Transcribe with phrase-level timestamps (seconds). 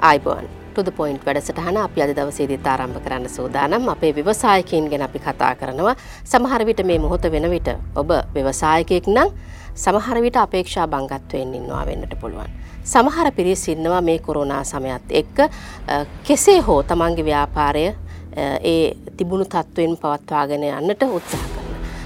[0.00, 5.54] ආයිබෝන් ටුද point වැඩසටහන අපි අද දවසේදීත් ආරම්භ කරන්න සූදානම් අපේ ව්‍යවසායකයින් ගැන අපි කතා
[5.54, 5.94] කරනවා
[6.24, 9.30] සමහර විට මේ මොහොත වෙන විට ඔබ ව්‍යවසායකයෙක් නම්
[9.76, 12.50] සමහර විට අපේක්ෂා බංගත්වයෙන් ඉන්නවා වෙන්නට පුළුවන්.
[12.84, 15.38] සමහර පිරිස් ඉන්නවා මේ කොරෝනා සමයත් එක්ක
[16.24, 17.86] කෙසේ හෝ තමන්ගේ ව්‍යාපාරය
[18.64, 21.59] ඒ තිබුණු තත්ත්වයෙන් පවත්වාගෙන යන්නට උත්සාහ කරන.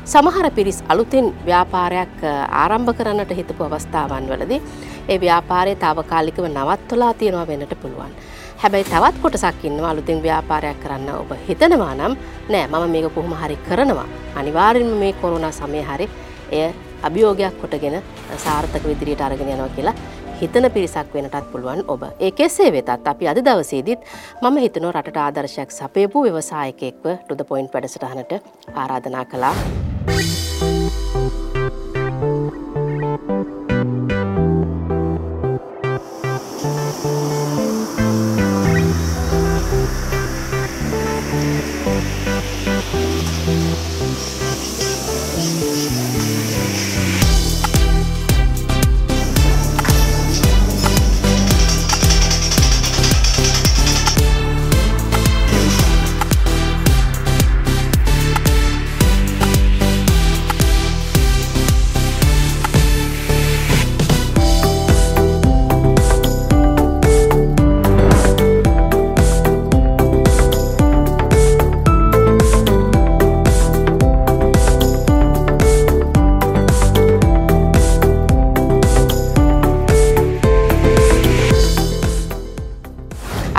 [0.05, 2.17] සමහර පිරිස් අලුතින් ව්‍යාපාරයක්
[2.63, 4.61] ආරම්භ කරන්නට හිතපු අවස්ථාවන් වලදී
[5.09, 8.13] ඒ ව්‍යාපාරය තාවකාලිකව නවත්වලා තියෙනවා වෙන්නට පුළුවන්.
[8.63, 12.17] හැබැයි තවත් කොටසක් ඉන්නවා අලුතින් ව්‍යාපාරයක් කරන්න ඔබ හිතනවා නම්
[12.53, 14.09] නෑ මම මේක කොහොම හරි කරනවා.
[14.41, 16.09] අනිවාර්යෙන්ම මේ කොරුණා සමය හරි
[16.53, 16.69] එය
[17.03, 17.97] අභියෝගයක් කොටගෙන
[18.45, 19.97] සාර්ථක විදිරියට අරගෙන යනවා කියලා
[20.41, 22.05] හිතන පිරිසක් වෙනටත් පුළුවන් ඔබ.
[22.21, 24.05] ඒ කෙසේ වෙතත් අපි අද දවසේදීත්
[24.43, 28.33] මම හිතනෝ රටට ආදර්ශයක් සපයපු ව්‍යවසායකයෙක්ව ටුද පොයින්ට් වැඩසටහනට
[28.75, 29.57] ආරාධනා කළා.
[30.07, 30.34] Bye.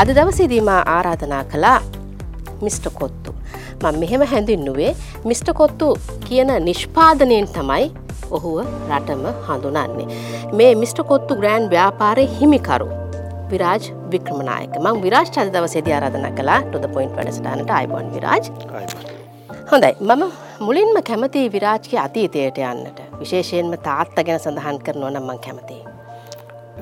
[0.06, 1.78] අද දවසේදීම ආරාධනා කළා
[2.66, 3.32] මිස්ට කොත්තු.
[3.84, 4.92] මං මෙහෙම හැඳින්නුවේ
[5.30, 5.88] මිස්ට කොත්තු
[6.28, 7.86] කියන නිෂ්පාදනයෙන් තමයි
[8.38, 8.60] ඔහුව
[8.98, 10.06] රටම හඳුනන්නේ.
[10.60, 12.90] මේ මිස්ට කොත්තු ග්‍රෑන්් ව්‍යාපාරය හිමිකරු.
[13.50, 18.46] විරාජ් වික්‍රමනායක මං විරාජ් චද දවසේද ආරාධන කලා ටොද පොයින්් වැඩස්ටානට අයිබොන් විරාජ්
[19.74, 20.24] හොඳයි මම
[20.62, 25.84] මුලින්ම කැමති විරාජ්ගේ අතීතයට යන්නට විශේෂයෙන්ම තාත්ත ගැන සඳහන් කරනවා නම් මං කැමති.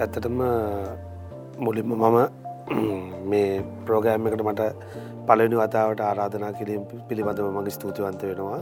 [0.01, 0.47] ඇත්තටම
[1.65, 2.42] මුලින්ම මම
[3.31, 4.67] මේ ප්‍රෝගෑම් එකට මට
[5.27, 8.59] පලනි වතාවට ආරාධනා කිරීම පිළිබඳව මගේ ස්තුතිවන්ත වෙනවා.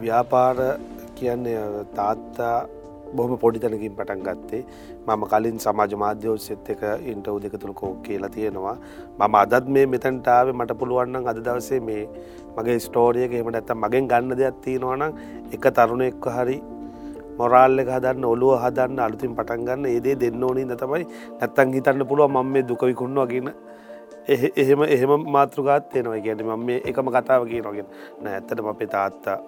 [0.00, 0.56] ව්‍යාපාර
[1.14, 2.56] කියන්නේ තාත්තා
[3.16, 4.62] බොහම පොඩිතනකින් පටන් ගත්තේ.
[5.06, 8.76] මම කලින් සමාජ මාධ්‍යෝස්සෙත් එක ඉන්ටව් දෙක තුළ කෝ කියලා තියෙනවා.
[9.18, 12.02] මම අදත් මේ මෙතැන්ටාව මට පුළුවන්න්න අද දවසේ මේ
[12.56, 15.20] මගේ ස්ටෝරියක එමට ඇත්ත මගෙන් ගන්න දෙයක් තියෙනවානම්
[15.54, 16.58] එක තරුණෙක්ව හරි
[17.38, 21.06] මොරාල්ල එක හදන්න ඔලුව හදන්න අලුතින් පටන් ගන්න ඒදේ දෙන්න ඕනින්ද තමයි
[21.40, 23.50] නැත්තන් හිතන්න පුළුව මම මේ දුකවිකුන්නවා කියන
[24.28, 26.20] එහෙම එහෙම මාතෘගත් තියෙනවා.
[26.26, 27.88] ගැන මම මේ එකම කතාව කියනගෙන
[28.22, 29.38] නෑ ඇත්තට අපේ තාත්තා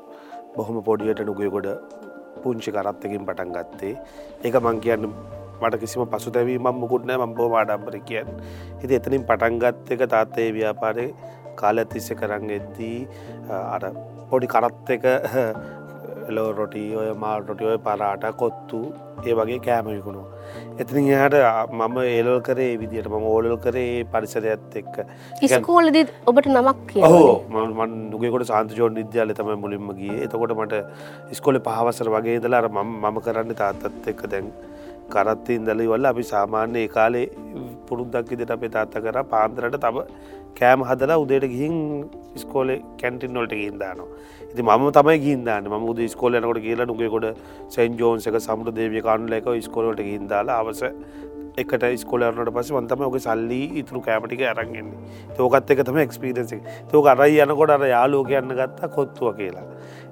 [0.57, 1.69] බොහොම පොඩියට නුගයකොඩ
[2.43, 3.95] පුංචි කරත්තකින් පටන් ගත්තේ.
[4.45, 5.07] ඒක මං කියන්න
[5.61, 8.29] මට කිසිම පසු තැවී මම මුකුටනෑ මම්බෝ වාඩම්බර කියන්න.
[8.83, 11.09] හිති එතනින් පටන්ගත් එක තාත්තේ ව්‍යාපාරය
[11.57, 12.99] කාල ඇතිස්ස කරන්න එද්දී
[13.75, 13.83] අර
[14.31, 15.05] පොඩි කරත්ත එක
[16.31, 18.81] එලෝ රොටි ඔය මාල් රොටි ඔය පරාට කොත්තු
[19.25, 20.27] ඒ වගේ කෑම විකුණුව.
[20.83, 21.37] එතිනින් එහට
[21.79, 24.97] මම ඒලල් කරේ විදිට මම ඕලල් කරේ පරිසරයත් එක්ක.
[25.49, 25.99] ඉස්කෝලද
[26.33, 27.35] ඔබට නමක් හෝ
[27.79, 30.17] මන් දුකට සාන්ත ජෝන් විද්‍යාල තම මුලින්ම ගිය.
[30.27, 30.83] එතකොට මට
[31.37, 34.51] ඉස්කොල පහවසර වගේ දලාර මම කරන්න තාත්තත් එක්ක දැන්
[35.15, 37.27] කරත්තින් දලි වල්ල අපි සාමාන්‍ය ඒ කාලේ
[37.89, 39.99] පුරුද්දක් ඉදිට අපේ තාත්ත කර පාන්දරට තම
[40.59, 41.77] කෑම හදලා උදේට ගිහින්
[42.43, 44.09] ස්කෝලේ කැන්ටින් නොලට ගින්දානවා
[44.57, 47.37] ඉති ම තමයි ගින්දාන්න ම ද ස්කෝලනකොට කියලා නුගේකොට
[47.69, 50.81] සැන් ජෝන්සක සමුට දේවිය කානුලක ස්කෝලට ගින්දාලා අවස
[51.57, 57.43] එකට ස්කොලරනට පස වන්තම ඔක සල්ලි ඉතුරු කෑමටික අරන්ගෙන්නේ තෝකත් එක තම එක්ස්පිරන්සි තෝක අරයි
[57.45, 59.67] යනකොට අර යාලෝක යන්න ගත්තා කොත්තුව කියලා.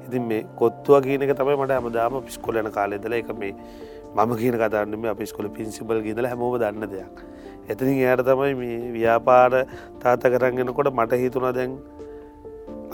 [0.07, 3.57] ඉතින් මේ කොත්තුව කියනක තමයි මට අමදාම පිස්කොලන කාලෙදල එක මේ
[4.15, 7.25] මම කියන කතරන්නම අපිස්කොල පින්සිබල් ගීදල හැමෝම දන්න දෙයක්.
[7.69, 9.65] එතනින් එයට තමයි මේ ව්‍යාපාර
[10.01, 11.77] තාත කරන්ගෙනකොට මට හිතුන දැන්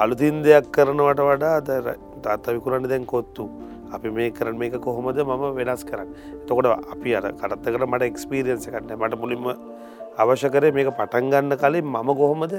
[0.02, 1.86] අලුතින් දෙයක් කරනවට වඩා අතර
[2.24, 3.44] තාත්ත විකුරන්න දැන් කොත්තු.
[3.94, 6.08] අපි මේ කරන මේක කොහොමද මම වෙනස් කරන්න.
[6.48, 9.46] තොකොට අපි අර කරත්ත කර මට එක්ස්පීරියන්ස කරන්න මට මුලින්ම
[10.22, 12.54] අවශ්‍ය කරේ මේක පටන් ගන්න කලින් මම කොහොමද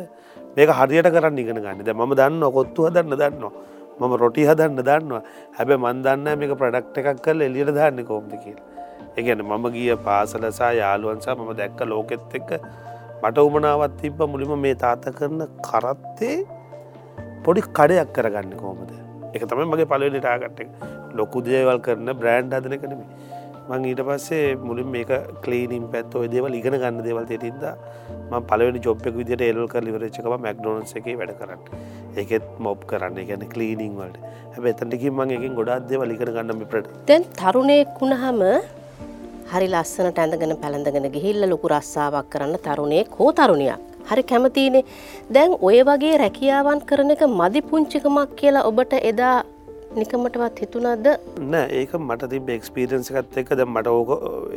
[0.57, 1.83] මේක හරියට කරන්න ඉගෙන ගන්න.
[1.88, 3.53] ද ම දන්න කොත්තු හදන්න දන්නවා.
[3.99, 5.23] මම රොටි හදන්න දන්නවා.
[5.57, 8.65] හැබැ මන්දන්න මේක ප්‍රඩක්් එකක් කල් එලියට දන්න කොම්ද කියලා.
[9.17, 12.51] එකන මම ගිය පාසලසා යාළුවන්සා මම දැක්ක ලෝකෙත් එක්ක
[13.23, 14.19] මට උමනාවත් තිබ්බ.
[14.33, 16.37] මුලිම මේ තාත කරන කරත්තේ
[17.45, 18.89] පොඩි කඩයක් කරගන්න කෝමද
[19.35, 23.01] එක තමයි මගේ පලවෙනි ටාගට්ට ලොකු දේවල් කරන බ්‍රෑන්් හදන කනම
[23.69, 25.11] මං ඊට පස්සේ මුලින් මේක
[25.45, 27.65] කලීනිම් පැත් ඔය දේවල් ඉගෙන ගන්න දේවල් තෙටින්ද
[28.31, 31.61] ම පලවෙනි ජොබ්ෙක් විදිට එල්ල කර ලිවරච්චකම මැක්ඩෝනස් එක වැඩ කරන්න.
[32.21, 34.17] ඒකෙත් මොබ් කරන්න ගැන කලීනිං වලට.
[34.55, 38.41] හැබ එතන්ටිකින් මං එකින් ගොඩාත් දේවල් ඉගෙන ගන්නම ප්‍රට දැන් තරුණයෙක් වුණහම
[39.53, 43.90] හරි ලස්සනට ඇඳගෙන පැළඳගෙන ගිහිල්ල ලොකු රස්සාාවක් කරන්න තරුණයෙක් හෝ තරුණයක්.
[44.11, 44.83] හරි කැමතිනේ
[45.31, 49.35] දැන් ඔය වගේ රැකියාවන් කරන එක මදි පුංචිකමක් කියලා ඔබට එදා
[49.93, 51.07] නිකමටවත් හිතුනද
[51.53, 54.11] නෑ ඒක මට තිබ එක්ස්පීරන්සිකත් එක ද මට ඕක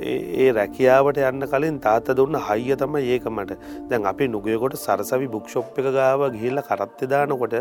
[0.04, 3.58] ඒ රැකියාවට යන්න කලින් තාත්ත දුන්න හයිය තම ඒක මට.
[3.90, 7.56] දැන් අපි නුගයකොට සරසවි බුක්ෂොප් එක ගාව ගිහිල්ල කරත්ත දානකොට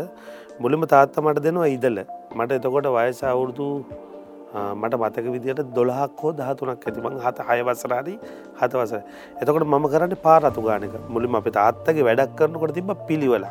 [0.60, 1.98] මුලිම තාත්ත මට දෙනවා ඉදල
[2.38, 3.68] මට එතකොට වයස අවුරුදු
[4.54, 8.16] මට මතක විදිට දොළහක් හෝ දහතුනක් ඇතිබං හත හයවසරාදී
[8.60, 8.92] හතවස
[9.40, 13.46] එතකොට මම කරන්න පාරතු ගානක මුලින් අප තාත්තගේ වැඩක් කරනකොට තිබ පිළිවල.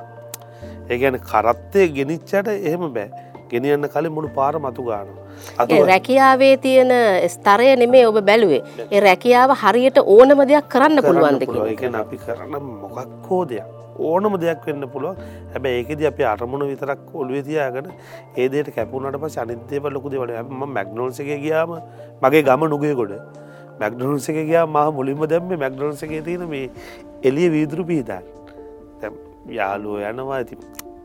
[0.90, 3.10] ඒගැන කරත්තය ගෙනිච්චට එහෙම බෑ.
[3.54, 5.14] ගෙනියන්න කලින් මුළු පාර මතු ගාන.
[5.92, 6.92] රැකියාවේ තියෙන
[7.36, 8.62] ස්තරය නෙමේ ඔබ බැලුවේ.
[8.92, 11.56] ඒ රැකියාව හරියට ඕනම දෙයක් කරන්න පුළුවන්ද එක.
[12.04, 13.70] අපි කරන්න මොකක් හෝ දෙයක්.
[14.00, 15.18] ඕනම දෙයක් වෙන්න පුළුව
[15.54, 17.94] හැබ ඒකද අප අරමුණ විතරක් ඔළුව තියාගෙන
[18.36, 21.80] ඒදට කැපුනට පස අනිත්‍යව ලොකුද වල ම මැක්නෝල්සක ගියාම
[22.22, 23.14] මගේ ගම නුගේ ගොඩ
[23.80, 26.70] මැක්ඩොන්සක ගයා මහ මුලින්ම දැම්ම මැක්ඩොන්සක තියෙන මේ
[27.24, 28.24] එලිය වීදුරු පිහිතන්
[29.50, 30.38] යාලුව යනවා.
[30.38, 30.58] ඇති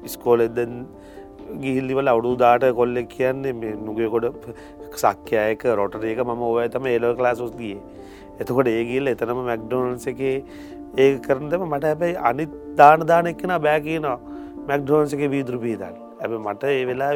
[0.06, 0.74] ස්කෝලෙදන්
[1.64, 4.26] ගිහිල්ලිවල අවුඩු දාට කොල්ලෙක් කියන්නේ නුගයකොට
[5.04, 7.76] සක්්‍යයක රොටරේක ම ඔය තම ඒලෝ ලාසුස් ගිය.
[8.40, 10.20] එතකොට ඒගිල්ල එතනම මැක්ඩෝනල්ස එක
[11.04, 14.18] ඒ කරනදම මට හැබැයි අනිත් දාන දාන එක්කෙන බෑකනවා
[14.68, 17.10] මැක්ඩෝන්සක වීදුරු පීදන්න ඇබ මට ඒ වෙලා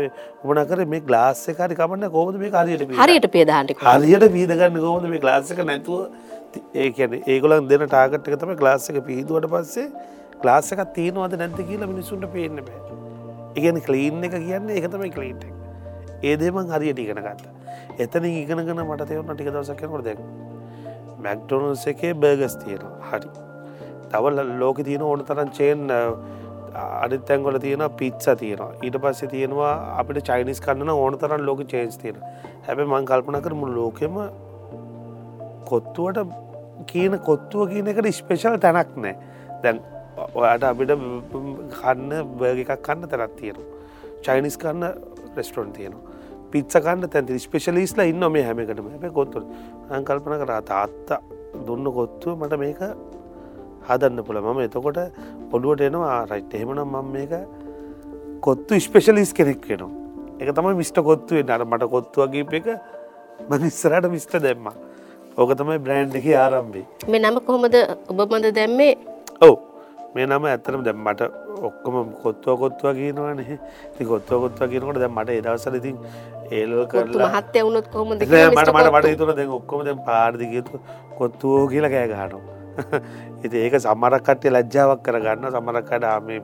[0.45, 5.23] උමන කර මේ ගලාස්ස කාරි කමන්න කෝමද මේ කාරයට හරියට පේදාන්ට හරියට පීදගන්න කෝමද මේ
[5.25, 6.01] ගලාස්සක නැතුව?
[6.85, 9.87] ඒකැන ඒගොලන් දෙන ටාගට්ක තම ගලාස්සක පිහිදුවට පස්සේ
[10.43, 12.92] ගලාස්සක තියෙනවද නැති කියලා මිනිසුන්ට පේන්න බෑ
[13.57, 15.45] ඉගැන කලීන් එක කියන්නේ එකතමයි කලීන්ට
[16.23, 17.47] ඒදේමන් හරියට ඉගෙන ගත්ත.
[17.99, 20.21] එතන ඉගෙනගෙන මට තේවන ටික දවසකනකොට දැක්
[21.25, 23.29] මැක්ඩොනස් එකේ බර්ගස් තියෙන හරි.
[24.13, 25.91] තවල් ලෝක තියෙන ඕන තරන් චේන්
[27.03, 28.71] අනිත් තැන්ගොල තියෙන පිත්ස තියෙනවා.
[28.83, 32.23] ඊට පස්සේ තියෙනවා අපිට චයිනිස් කන්නන ඕන තරන් ලෝක චේන්ස් තියෙන
[32.67, 34.17] හැබැ මං කල්පන කරමු ලෝකෙම
[35.71, 36.21] කොත්තුවට
[36.87, 39.15] කියන කොත්තුව කියන එකට ස්පේෂල් තැනක් නෑ
[39.65, 39.83] දැන්
[40.17, 40.93] ඔයාට අපිට
[41.79, 42.11] කන්න
[42.41, 43.69] බර්ග එකක් කන්න තැනත් තියෙනවා.
[44.25, 44.83] චයිනිස් කන්න
[45.37, 46.05] රෙස්ටරොන් තියෙනවා.
[46.53, 49.43] පිත්සකන්න තැති ස්පේශලිස්ලා ඉන්න මේ හැමකටම හැබ කොත්තු
[49.99, 51.21] අංකල්පන කර තාත්තා
[51.67, 52.83] දුන්න කොත්තුව මට මේක
[53.89, 55.01] හදන්න පුළ මම එතකොට
[55.55, 56.21] ඔඩුවට එනවා.
[56.31, 57.33] රයිට් එහෙමනම් මම මේක
[58.47, 59.91] කොත්තු ස්පේශලිස් කෙනෙක් වෙනවා.
[60.41, 62.69] එක තම මිස්ට කොත්තුවේ නට මට කොත්තුවගේ එක
[63.51, 64.73] මනිස්සරට මිස්ට දැම්ම.
[65.41, 67.77] ඕක තමයි බ්‍රෑන්් එක ආරම්භේ මේ නම කොහොමද?
[68.13, 68.95] ඔබමද දැම්මේ?
[69.41, 69.72] ඔවු
[70.15, 71.29] මේ නම ඇතරම දැ මට
[71.69, 73.59] ඔක්කොම කොත්තුව කොත්තුව කියනවනේ.
[73.97, 75.97] ති කොත්තුව කොත්තුව කියනකොට දැ මට එදවසල ඉතින්
[76.51, 80.81] ඒල් කරලා හත්ය වුණොත් කොම මට මට මට තුර දැ ඔක්කොම දැ පාර්දිගතු
[81.19, 82.43] කොත්තුවෝ කියල කෑ ගහනවා.
[83.45, 86.41] ඉති ඒක සමරක් කට්ටය ලජ්ජාවක් කරගන්න සමරක්කට ආමේ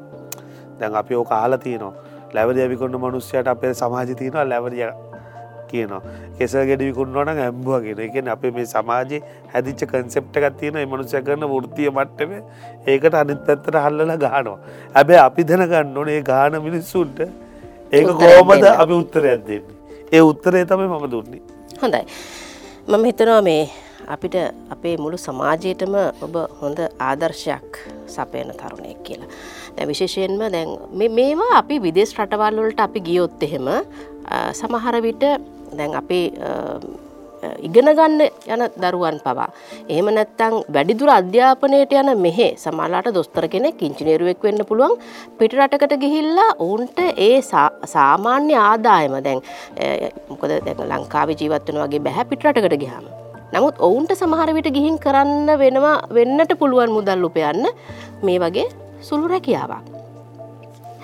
[0.81, 1.93] දැන් අපි ඕ කාලා තියනවා.
[2.35, 4.89] ලැවද ඇවිකොන්න මනුස්්‍යයට අපේ සමාජ තියනවා ලැවරිය
[5.73, 6.03] කියනවා.
[6.39, 9.23] කෙස ගෙඩිකුන්නවන ඇම්බුවගෙන එකෙන් අප මේ සමාජයේ
[9.55, 12.33] හැදිච්ච කන්සෙප්ට එකක් තියෙන මනුසය කරන ෘතිය මට්ටම
[12.93, 14.59] ඒකට අනිත් පැත්තට හල්ලල ගානවා
[15.01, 17.21] ඇබැ අපි දැනගන්න ඕනේ ගාන මිනිස්සුන්ට
[17.93, 19.77] ඒක කෝමද අපි උත්තරයක් දෙන්නේ?
[20.13, 21.43] ඒ උත්තරේ තමයි මම දුන්නේ.
[21.83, 22.03] හොඳයි.
[22.89, 23.63] මම හිතනවා මේ
[24.15, 24.37] අපිට
[24.75, 25.95] අපේ මුළු සමාජයටම
[26.27, 26.79] ඔබ හොඳ
[27.09, 27.81] ආදර්ශයක්
[28.15, 29.31] සපයන තරුණයක් කියලා.
[29.77, 30.71] දැ විශේෂයෙන්ම දැන්
[31.19, 33.69] මේවා අපි විදේශ රටවල්වලට අපි ගියොත් එහෙම
[34.61, 35.25] සමහර විට
[35.77, 36.27] දැන් අපේ
[37.67, 38.21] ඉගෙන ගන්න
[38.55, 39.49] යන දරුවන් පවා.
[39.93, 44.97] එහෙම නැත්තං වැඩිදුර අධ්‍යාපනයට යන මෙහෙ සමලාට දොස්තර කෙනෙක් ඉංචිනේරුවෙක් වෙන්න පුළුවන්
[45.39, 47.37] පිටරටකට ගිහිල්ලා ඔවුන්ට ඒ
[47.95, 49.41] සාමාන්‍ය ආදායම දැන්
[50.31, 53.07] මොකද දැන් ලංකාව ජීවත්වන වගේ බැහැ පිටරටකට ගිහාම.
[53.55, 57.71] නමුත් ඔවුන්ට සමහර විට ගිහින් කරන්න වෙනවා වෙන්නට පුළුවන් මුදල් උපයන්න
[58.27, 58.67] මේ වගේ
[59.09, 59.87] සුළු රැකියාවක්.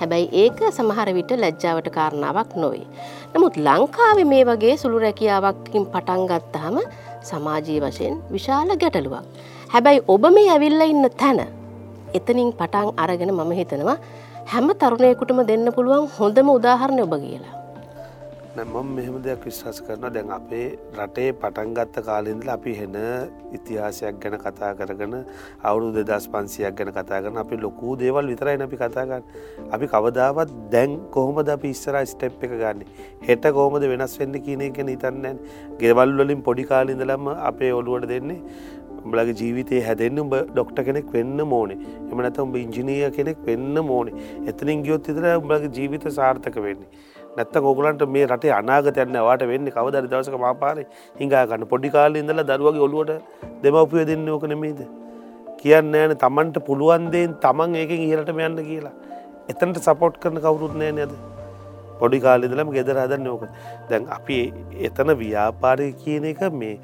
[0.01, 2.87] හැබැයි ඒක සමහර විට ලැජ්ජාවට කාරණාවක් නොවේ.
[3.35, 6.77] නමුත් ලංකාවේ මේ වගේ සුළු රැකියාවක්කින් පටන් ගත්තහම
[7.23, 9.25] සමාජී වශයෙන් විශාල ගැටලුවක්.
[9.73, 11.41] හැබැයි ඔබ මේ ඇවිල්ල ඉන්න තැන
[12.15, 13.97] එතනින් පටන් අරගෙන මම හිතනවා
[14.53, 17.64] හැම තරුණයකුටම දෙන්න පුළුවන් හොඳම උදාහරණය ඔබ කියලා.
[18.57, 22.97] මම මෙහෙම දෙයක් විශ්වාස කරන දැන් අපේ රටේ පටන්ගත්ත කාලින්දල අපි හෙන
[23.59, 25.17] ඉතිහාසයක් ගැන කතා කරගන
[25.63, 29.25] අවුරු දෙදස් පන්සියක් ගැන කතාගන්න අපි ලොකූ දේවල් විතරයි අපි කතාගන්න
[29.71, 32.85] අපි කවදාවත් දැන් කොහොමද අපි ඉස්සර ස්ටෙප් එක ගන්න?
[33.23, 35.43] හෙට කෝමද වෙනස් වෙන්න කියන එක හිතන්නන්
[35.83, 38.39] ගෙවල් වලින් පොඩි කාලින්දලම අපේ ඔළුවට දෙන්නේ
[38.99, 44.31] උඹලගේ ජීවිතය හැදෙන්න්න උඹ ඩොක්ට කෙනෙක් වෙන්න මෝනේ එම නැත උඹ ඉංජිනීය කෙනෙක් වෙන්න මෝනේ
[44.53, 47.13] එතනින් ගියොත් ඉතර උඹලගේ ජීවිත සාර්ථක වෙන්නේ.
[47.37, 50.77] නැත්ත ගොගලන්ට මේ රටේ අනාගතයන්න වාට වෙන්න කවදරි දවසක මාපාර
[51.21, 53.13] හිඟාගන්න පොඩි කාල ඉඳල දරුවගේ ඔලුවට
[53.65, 54.81] දෙමවපිය දෙන්න ඕක නෙමේද
[55.61, 58.95] කියන්න ෑන තමන්ට පුළුවන්දයෙන් තමන් ඒකෙන් ඉහලටම යන්න කියලා.
[59.53, 61.13] එතනට සපෝට් කරන කවුරුත් නෑ නද
[62.01, 63.45] පොඩි කාලිදලම ගෙදර හදන්න ඕක.
[63.91, 64.41] දැන් අපි
[64.89, 66.75] එතන ව්‍යාපාරය කියන එක මේ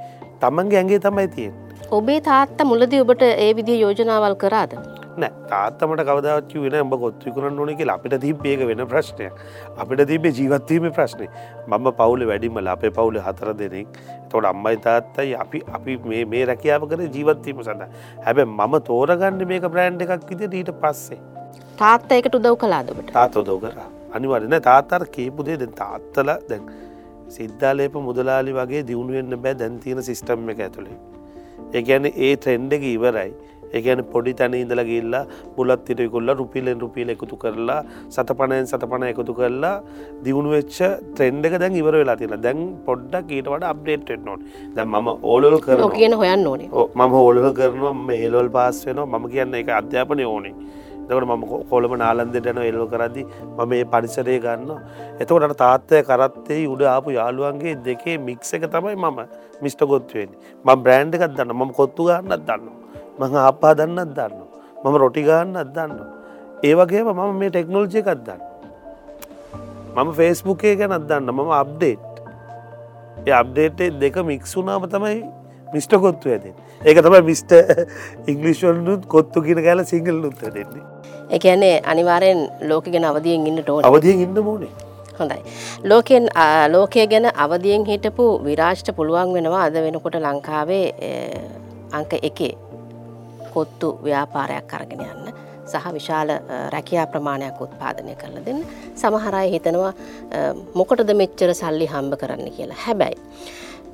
[0.44, 1.54] තමන්ගේ ඇගේ තමයි තියෙන්
[1.98, 4.74] ඔබේ තාත්ත මුලදී ඔබට ඒ විදිහ යෝජනාවල් කරාද.
[5.16, 5.32] නෑ.
[5.50, 7.96] තාත්තමට කවදාවත් වෙන උඹ කොත්විකුණන් ඕන කියලා.
[8.00, 9.28] අපිට තිබ්බේක වෙන ප්‍රශ්නය
[9.84, 11.28] අපිට තිබේ ජීවත්වීම ප්‍රශ්නය
[11.68, 14.00] මම පවුල වැඩිමල අපේ පවුල හතර දෙනෙක්.
[14.30, 15.98] තොට අම්මයි තාත්තයි අපි අපි
[16.34, 17.88] මේ රැකියාව කර ජීවත්වීම සඳ
[18.26, 21.20] හැබැ මම තෝරගන්න මේක බ්‍රෑන්් එකක් විදිට ඊට පස්සේ.
[21.82, 23.78] තාත්ත එකට උදව් කලාදකට තාතොදව කර.
[24.16, 26.66] අනිවරන තාතර කේපුදේ දැන් තාත්තල දැන්
[27.36, 29.54] සිද්ධාලේප මුදලාලි වගේ දියුණුවෙන්න්න බෑ.
[29.62, 30.98] දැන්තියන සිිස්ටම් එක ඇතුළේ
[31.78, 33.30] ඒගැන ඒ ට්‍රෙන්ඩ එක ඉවරයි
[33.74, 35.22] ඒගැන පොඩි තැන ඉඳල ගිල්ලා
[35.56, 39.74] බුලත් තිරකුල්ල රුපිලෙන් රුපිල එකතු කරලා සත පණයෙන් සත පණ එකතු කරලා
[40.26, 40.78] දියුණු වෙච්ච
[41.14, 44.44] ට්‍රෙන්ඩ එක දැන් ඉවර වෙලා තින දැන් පොඩ්ඩක් ඊට වඩ අප්ඩේට් නොට
[44.76, 46.68] දැ ම ඕලල් කර කියන හොයන්න ඕනේ.
[46.98, 49.18] මම ඕලව කරනවා මේලවල් පාස් වෙනවා.
[49.18, 50.54] මම කියන්න එක අධ්‍යාපනය ඕනේ.
[51.08, 54.70] දකට මම කොළම නාලන්දටන එල්ව කරදදි මම මේ පරිසරය ගන්න
[55.22, 59.18] එතකොට තාත්තය කරත්තේ උඩ ආපු යාළුවන්ගේ දෙකේ මික්ස එක තමයි මම
[59.62, 60.30] මිස්ට ගොත්වෙන්
[60.64, 62.79] ම බ්‍රෑන්් එකත් දන්න ම කොත්තු ගන්නත් දන්න
[63.20, 64.38] මඟ අපා දන්නත් දන්න
[64.82, 65.92] මම රොටි ගන්නත් දන්න
[66.62, 68.40] ඒවගේ මම මේ ටෙක්නෝල්ජය එකත් දන්න
[69.96, 72.22] මම ෆේස්බුකේ ගැනත් දන්න මම අප්ඩේට්
[73.26, 75.18] ඒ අප්ඩේට් දෙක මික්සුනාම තමයි
[75.68, 77.52] මිස්ට කොත්තු ඇති ඒක තමයි මිස්ට
[78.26, 80.84] ඉංගලිෂල්නුත් කොත්තු කියන කෑල සිංහල් උත්ත දෙන්නේ
[81.30, 84.72] එකන්නේ අනිවාරයෙන් ලෝක ගැන අවදියෙන් ඉන්න ටෝන අවදියෙන් ඉන්න මෝනේ
[85.18, 85.40] හොඳයි.
[85.84, 86.24] ලෝකෙන්
[86.68, 90.86] ලෝකය ගැන අවදියෙන් හිටපු විරාෂ්ට පුළුවන් වෙනවා අද වෙනකොට ලංකාවේ
[91.92, 92.52] අංක එකේ
[93.54, 95.30] කොත්තු ව්‍යාපාරයක් කරගෙන යන්න
[95.70, 96.30] සහ විශාල
[96.74, 98.60] රැකයා ප්‍රමාණයක් උත්පාදනය කරල දෙන්න
[99.02, 99.92] සමහරය හිතනවා
[100.80, 103.18] මොකටද මෙච්චර සල්ලි හම්බ කරන්න කියලා හැබැයි.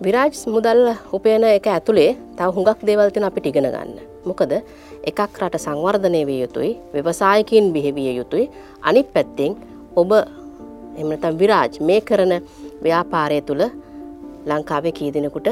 [0.04, 0.82] විරාජ් මුදල්
[1.16, 3.98] උපයන එක ඇතුළේ තව හුඟක් දේවල්තින අපිට ඉගෙන ගන්න.
[4.28, 4.52] මොකද
[5.10, 8.50] එකක් රට සංවර්ධනය විය යුතුයි ව්‍යවසායකින් බිහිවිය යුතුයි
[8.88, 9.52] අනිත් පැත්තෙන්
[10.00, 10.10] ඔබ
[11.00, 12.34] එමනතම් විරාජ් මේ කරන
[12.84, 13.64] ව්‍යාපාරය තුළ
[14.50, 15.48] ලංකාවේ කීදිනකුට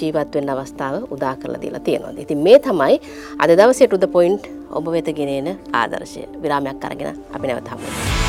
[0.00, 2.12] ජීවත්වෙන් අවස්ථාව උදා කරලා දීලා තියෙනවා.
[2.24, 3.00] ඉතින් මේ තමයි
[3.38, 6.22] අද දවසේ ටු ද පොයින්ට් ඔබ වෙත ගෙනෙන ආදර්ශය.
[6.42, 8.28] විරාමයක් අරගෙන අපි නැවත හමු වෙනවා.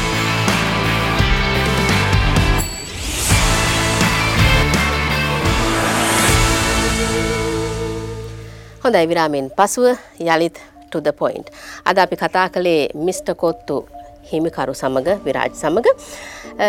[8.84, 9.86] හොඳයි විරාමෙන් පසුව
[10.20, 10.58] යළිත්
[10.90, 11.48] ටුද පොයින්ට්.
[11.86, 13.86] අද අපි කතා කළේ මිස්ට කොත්තු
[14.30, 15.90] හිමිකරු සමඟ විරාජ් සමඟ.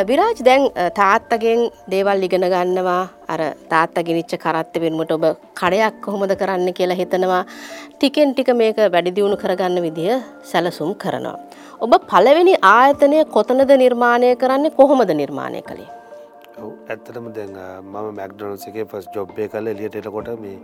[0.08, 0.64] විරාජ් දැන්
[0.98, 1.60] තාත්තගෙන්
[1.92, 3.02] දේවල් ඉගෙන ගන්නවා
[3.32, 3.40] අර
[3.72, 5.24] තාත්ත ගෙනිච්ච කරත්ත වෙනුවට ඔබ
[5.60, 7.44] කඩයක් කොහොමද කරන්න කියලා හිතනවා
[7.98, 10.18] ටිකෙන් ටික මේක වැඩිදියුණු කරගන්න විදිහ
[10.50, 11.38] සැලසුම් කරනවා.
[11.84, 15.90] ඔබ පළවෙනි ආයතනය කොතනද නිර්මාණය කරන්නේ කොහොමද නිර්මාණය කළේ.
[16.92, 17.52] ඇත්තටම දැන්
[17.82, 20.56] මම මැක්ඩොනල්ස් එකේ ෆස් ජොබ්බය කල එලියට එලකොට මේ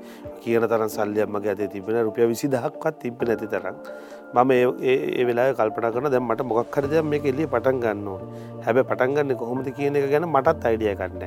[0.42, 3.76] කියන තරම් සල්ලියම්මගේ ඇති තිබෙන රුපිය විසි දහක්වත් තිබ නැති තරම්
[4.34, 4.50] මම
[4.82, 8.08] ඒ වෙලා කල්පන කරන දැම් මට මොක් හරද මේ එල්ලිය පටන් ගන්න
[8.64, 11.24] හැබ පටන්ගන්න කොහොමද කියන එක ගැන මටත් අයිඩිය කන්න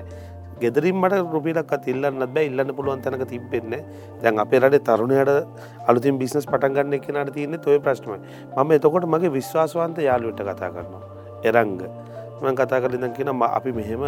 [0.60, 2.46] ගෙදරින් මට රුපිලක් ඉල්ලන්න බෑ.
[2.50, 3.75] ඉල්ලන්න පුළුවන් තැනක තිබෙන්න
[4.24, 5.32] දැන් අපේ රට තරුණයට
[5.88, 8.20] අලුතින් බිස්නස් පටන්ගන්න එක නට තියන්නේ තොය ප්‍රශ්නමයි.
[8.58, 11.03] මම එතකොට මගේ විශ්වාසවන්ත යාලුවට කතා කරනවා.
[11.44, 11.82] එරංග.
[12.44, 14.03] මං කතා කලින් කියන අපි මෙහෙම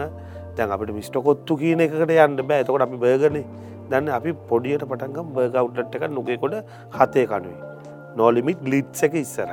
[0.58, 2.62] දැන් අපිට මිස්ටකොත්තු කියන එකට යන්න බෑ.
[2.64, 3.46] එතකොට අපි බර්ගනේ
[3.90, 7.71] දන්න අපි පොඩියට පටන්ගම් බර්ගවුට්ට එක නොකෙකොට හතේ කනුවේ
[8.20, 9.51] නෝලිමිට් ගලිට්ස එක ඉස්සර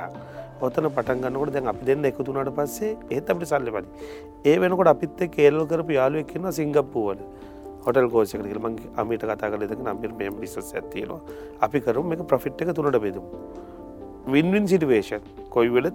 [0.61, 3.87] ඔතන පටන්ගන්නකොට දැන් අපි දෙන්න එකතුනට පස්සේ ඒත් අපට සල්ලි පලි
[4.51, 7.21] ඒ වෙනකොට අපිත් කේල් කරපු යාලුව එක්න්න සිංගප්පුවල
[7.85, 8.67] හොටල් කෝසක ම
[9.01, 11.19] අමිට කතා කලෙක නම්පිල් මේම බිසස් ඇතිේවා
[11.65, 13.23] අපි කරු එක ප්‍රෆිට් එක තුනට බෙදමු.
[14.27, 15.87] වින්වින් සිටුවේෂන් කොයි වෙල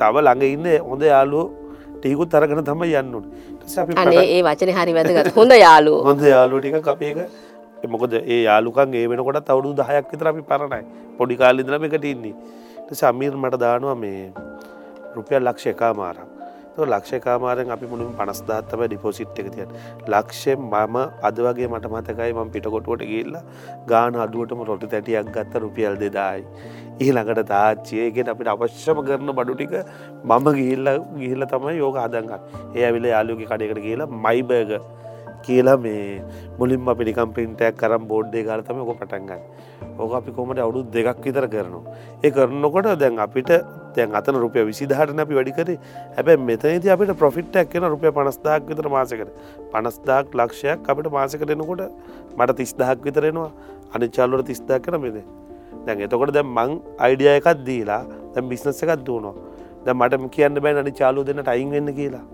[0.00, 1.46] තව ළඟ ඉන්න හොඳ යාලුවෝ
[1.98, 3.26] ටිකුත් අරගෙන තම යන්නුට
[4.06, 5.34] ඒ වචන හරි වැදගත්.
[5.38, 7.18] හොඳ යාලු හොඳ යාලුටික කපේක
[7.86, 10.82] මොකද ඒ යාලුකන් ඒ වෙනකොට අවුදු දහයක් විතර අපි පරණයි.
[11.18, 12.34] පොඩි කාලිදලම එකට ඉන්නේ.
[12.92, 14.32] සමීර් මට දානවා මේ
[15.14, 16.38] රුපියල් ලක්ෂ එකා මාරක්
[16.86, 19.70] ලක්ෂකාමාරෙන් අපි මුලින් පනස්දාත්තම ඩිපෝසිට් එක තියන්
[20.06, 20.96] ලක්ෂය මම
[21.28, 23.42] අද වගේ මට මතකයි ම පිටකොටුවට ගිල්ලා
[23.90, 26.44] ගාන අඩුවටම රොටි තැටියක් ගත්ත රුපියල් දෙදායි.
[27.00, 29.74] ඊළඟට තාච්චයගෙන් අපිට අවශ්‍යම කරන බඩු ටික
[30.24, 30.86] මම ගිල්ල
[31.18, 32.40] ගිහිල්ල තමයි යෝග හදගන්න
[32.76, 34.72] ඒ ඇවිල යාලුගේ කඩයකට කියලා මයිබර්ග
[35.48, 36.22] කියලා මේ
[36.58, 39.42] මුලින්ම පිනිකම් පින්ටයක් කරම් බෝඩ්ඩේ ගාලතම ඔක පටන්ගන්න
[39.98, 41.94] ඕක අපි කොමට අවුදු දෙකක් විතර කරනවා.
[42.24, 43.50] ඒ කරනකොට දැන් අපිට
[43.96, 45.78] දැන් අතන රුපිය විසිදහටන අපි වැඩිකරේ
[46.16, 49.34] හැබැ මෙතනති අපිට ප්‍රොෆිට්ටක් කියෙන රුපිය පනස්දාක් විතර මාසකට
[49.72, 51.84] පනස්දාක් ලක්ෂයක් අපිට මාසකට එනකොට
[52.38, 53.50] මට තිස්දහක් විතරෙනවා
[53.94, 55.18] අනිචාල්ලුවට තිස්දා කර මෙද
[55.86, 58.02] දැන් එතකොට දැ මං අයිඩිය එකත් දීලා
[58.34, 59.34] දැම් බිස්නස එකත් දුවනවා.
[59.84, 62.24] දැ මට කියන්න බෑ අනි චාලු දෙන්න ටයින් වෙන්න කියලා.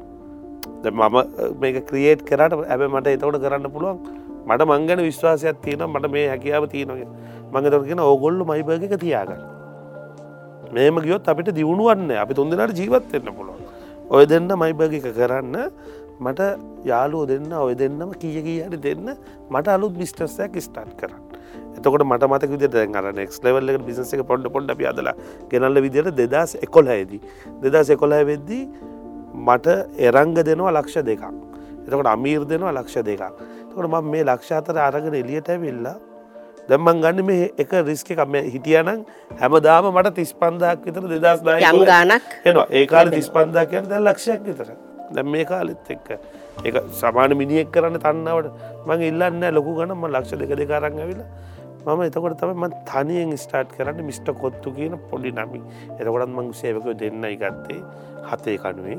[0.85, 1.17] මම
[1.61, 3.99] මේක ක්‍රියේට් කරට ඇබ මට එතවට කරන්න පුළුවන්.
[4.47, 7.09] මට මංගන විශ්වාසයක් තියෙන මට මේ හැකියාව තියෙනගේ
[7.53, 9.43] මඟතරගෙන ඕගොල්ලු මයිබර්ගක තියාගන්න.
[10.73, 13.61] මේම ගියොත් අපිට දියුණුවන්න අපි තුන්දෙනට ජීවත් වෙන්න පුළුවන්.
[14.11, 15.57] ඔය දෙන්න මයිබර්ග එක කරන්න
[16.21, 16.41] මට
[16.85, 19.15] යාලුව දෙන්න ඔය දෙන්නම කිය කියට දෙන්න
[19.51, 21.23] මට අලුත් බිස්ටස්සයක් ස්ටාර්ට් කරන්න.
[21.77, 25.15] එතකොට මට මතක විදිට දැන් අර නෙක්ස් ලෙවල් එක බිසිස එක පොඩ්ඩ පොඩ්ඩ අපි අදලා
[25.51, 27.21] ගෙනල්ල විදියට දෙදස් එකොල්හයේදී
[27.65, 28.93] දෙදස් එකොල්හය වෙද්දී
[29.35, 29.67] මට
[29.99, 31.25] එරංග දෙනවා ලක්ෂ දෙකක්.
[31.87, 33.23] එතකොට අමීර් දෙනවා ලක්ෂ දෙකක්.
[33.71, 35.97] තකොට ම මේ ලක්ෂ අතර අරගෙන එලියට ඇවිල්ලා
[36.69, 39.05] දැම්මන් ගන්න මේ එක රිස්ක එකම හිටියනම්
[39.41, 42.67] හැමදාම මට තිස් පන්දක් විතර දෙදස් යම් ගානක් එනවා.
[42.71, 44.71] ඒකාල තිස් පන්දා කියන දැ ලක්ෂයක් විතර.
[45.15, 46.09] දැම් මේ කාලෙත් එක්ක.
[46.65, 51.29] ඒ සමාන මිනිියෙක් කරන්න තන්නවට මං ඉල්ලන්න ලොකු ගනම ලක්ෂ දෙක දෙකාරන්න ඇවිලා
[51.85, 55.61] මම එතකොට තම ම තනියෙන් ස්ටාර්ට් කරන්න මිස්ට කොත්තු කියන පොඩි නමි
[55.99, 57.83] එතකොටත් මං සේවක දෙන්න ගත්තේ.
[58.31, 58.99] හතේ කනුවේ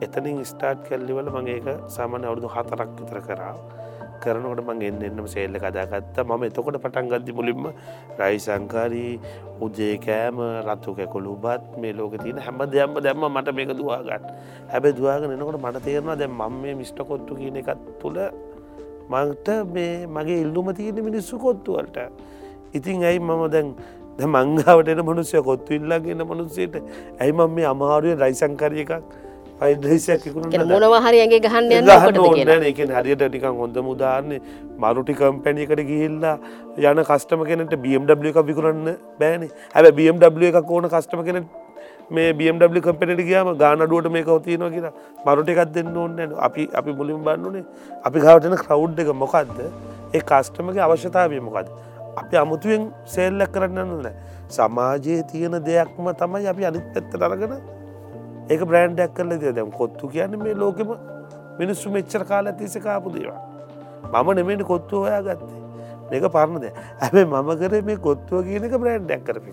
[0.00, 3.54] එතනින් ස්ටාර්ට් කැල්ලිවල මගේ ඒක සාමාන්‍ය අවුදු හතරක් විතර කරා.
[4.22, 7.68] කරනකට මං එන්න එන්නම සේල්ල කදාගත්ත මම එතකොට පටන් ගද්දි මුලින්ම
[8.20, 9.12] රයි සංකාරී
[9.66, 14.26] උජේ කෑම රත්තු කැකොළු බත් මේ ලෝක තියන හැම දෙයම්ම දැම්ම මට මේක දවාගන්න.
[14.72, 18.20] හැබැ දවාගෙන එනකොට මට තේරවා දැ මම මේ මිස්ට කොත්තු කියන එකත් තුළ
[19.12, 21.98] මංට මේ මගේ ඉල්ලුම තියෙන මිනිස්සු කොත්තුවලට
[22.72, 23.74] ඉතින් ඇයි මම දැන්
[24.28, 26.76] මංගාවට මනුසය කොත්තු ඉල්ලාගෙන මනුස්සයට
[27.20, 28.92] ඇයි මම මේ අමාරුවෙන් රයිසංකරය එකක්
[29.60, 30.26] පයිදේශයක්
[30.72, 34.40] මොනවහරයගේ ගහන්න යන්න එක හරියට නිකන් හොඳ මුදාන්නේ
[34.84, 36.36] මරුටි කම්පැනියකට ගිහිල්ලා
[36.92, 38.86] යන කස්ටම කෙනට BMW එක විකුරන්න
[39.20, 39.42] බෑන.
[39.74, 41.44] ඇැ BMW එකක් ඕන කස්ටම කෙන
[42.10, 44.94] මේ BMW කම්පැනට ගියම ගානඩුවට මේ කවතියනවා කියලා
[45.26, 47.64] මරුට එකක් දෙන්න ඕන්න අපි අපි මුලින් බන්නුනේ.
[48.04, 49.60] අපි ගාවටන ක්‍රව් එක මොකක්ද
[50.14, 51.68] ඒ කස්ටමගේ අවශ්‍යතාවය මොකද
[52.22, 54.14] අපි අමුතුවෙන් සෙල්ලක් කරන්න නෑ
[54.56, 57.54] සමාජයේ තියෙන දෙයක්ම තමයි අපි අනිත් පැත්ත අරගෙන
[58.50, 60.92] ඒක බ්‍රෑන්්ඩක් කරල ද දැම් කොත්තු කියන්න මේ ලෝකෙම
[61.60, 65.60] මිනිස්සු මෙච්චර කාල ඇතිස කාපු දේවා මම නෙමෙට කොත්තු හොයා ගත්තේ
[66.10, 69.52] මේක පරණද ඇැබේ මම කර මේ කොත්තුව කියන එක බ්‍රෑන්්ඩක් කරපි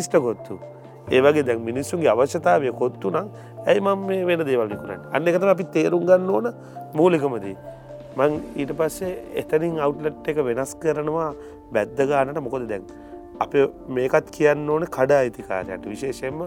[0.00, 0.58] ඉස්ට කොත්තු.
[1.14, 3.26] ඒවගේ දැන් මිනිස්සුන්ගේ අවශ්‍යතාවය කොත්තු නම්
[3.68, 6.46] ඇයි මම මේ වෙන දේවල්ලිකුරට අන්න එකතම අපි තේරුම් ගන්න ඕන
[6.98, 7.56] මූලිකමදී
[8.18, 11.30] මං ඊට පස්සේ එතනින් අවුට්ලට් එක වෙනස් කරනවා.
[11.74, 12.82] බැද්ද ගානට මොකොද දැන්?
[13.44, 13.54] අප
[13.96, 16.38] මේකත් කියන්න ඕන කඩා අයිතිකාරයට විශේෂයෙන්ම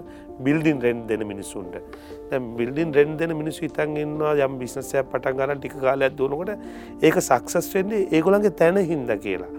[0.45, 1.75] බිල්ඩින් රෙන් දෙන මිනිස්සුන්ට.
[2.60, 6.52] බිල්ඩින් රෙන් දෙන මිනිස්සු ඉතන් ඉන්නවා යම් බිස්නසය පටන් ගන්න ටික කාලයක් දුවනකොට
[7.04, 9.52] ඒක සක්සස් වෙන්නේ ඒගොළන්ගේ තැන හින්ද කියලා.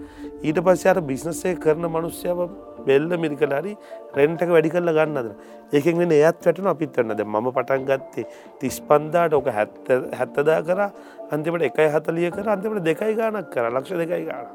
[0.43, 2.40] ඊට පස්ස අර බිස්නසේ කරන මනුස්්‍යාව
[2.87, 3.77] බෙල්ල මිරිකලාරි
[4.19, 5.31] රෙන්ටක වැඩි කරල ගන්නද?
[5.73, 8.27] ඒකෙන් වෙන එයත් වැටන අපිත් වන්නද ම පටන් ගත්තේ
[8.61, 10.83] තිස් පන්දාට ඕක හැත්තදා කර.
[11.31, 12.53] අන්තිමට එකයි හතලිය කර.
[12.57, 13.71] අන්තිමට දෙකයි ගානක් කර.
[13.71, 14.47] ලක්ෂ දෙකයි ගාන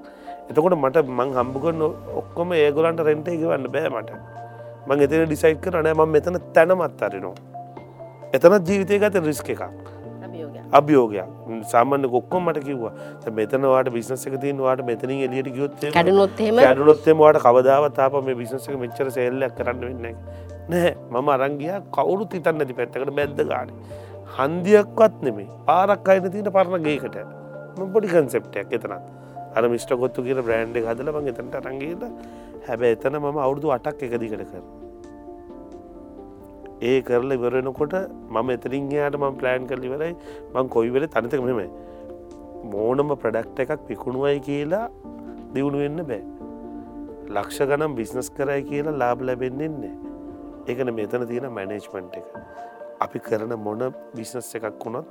[0.50, 1.84] එතකොට මට මං හම්බුකන්න
[2.22, 4.12] ඔක්කොම ඒගොලන්ට රෙන්ට එක වන්න බෑ මට.
[4.88, 7.36] මං එතන ඩිසයිට් කරන ම මෙතන තැනමත් අරිනවා.
[8.34, 9.64] එතනත් ජීවිතය ගත රිස්ක එකක්.
[10.72, 11.30] අභියෝගයක්.
[11.72, 12.94] සාමාන්‍ය කොක්කොම මට කිව්වා.
[13.40, 19.82] මෙතනවාට බිස්නස එක තියනවාට මෙතනින් එලියට ගියොත් කැඩුනොත්ම කැඩුනොත්තේමවාට කවදාවතාප මේ බිස්නසක මෙච්චර සෙල්ලක් කරන්න
[19.82, 20.06] වෙන්න
[20.70, 23.74] නෑ මම අරංගිය කවුරු තිතන්න ඇති පැත්තකට බැද්ද ගාන.
[24.38, 27.18] හන්දියක්වත් නෙමේ පාරක් අයින තින පරණ ගේකට.
[27.94, 29.25] පොඩි කන්සෙප්ටයක් එතනත්
[29.58, 32.04] අර මිස්ට කොත්තු කියර බ්‍රන්ඩ් හදල මං එතට රංගේද
[32.68, 34.64] හැබැ එතන මම අවුරදු අටක් එකදිකට කර.
[36.90, 37.96] ඒ කරල ඉවරෙනකොට
[38.36, 40.14] මම එතරින් යාට මම ප්ලෑන් කරලිවරයි
[40.54, 41.62] මං කොයිවෙල තනිතක මෙම
[42.74, 44.86] මෝනම ප්‍රඩක්ට එකක් පිකුණුවයි කියලා
[45.54, 46.24] දියුණු වෙන්න බෑ.
[47.36, 49.96] ලක්ෂ ගනම් බිස්නස් කරයි කියලා ලාබ ලැබෙන්නෙන්නේ
[50.70, 52.28] ඒකන මෙතන තියෙන මැනේජ්මන්ට් එක.
[53.06, 53.82] අපි කරන මොන
[54.18, 55.08] බිස්නස් එකක් වුණොත්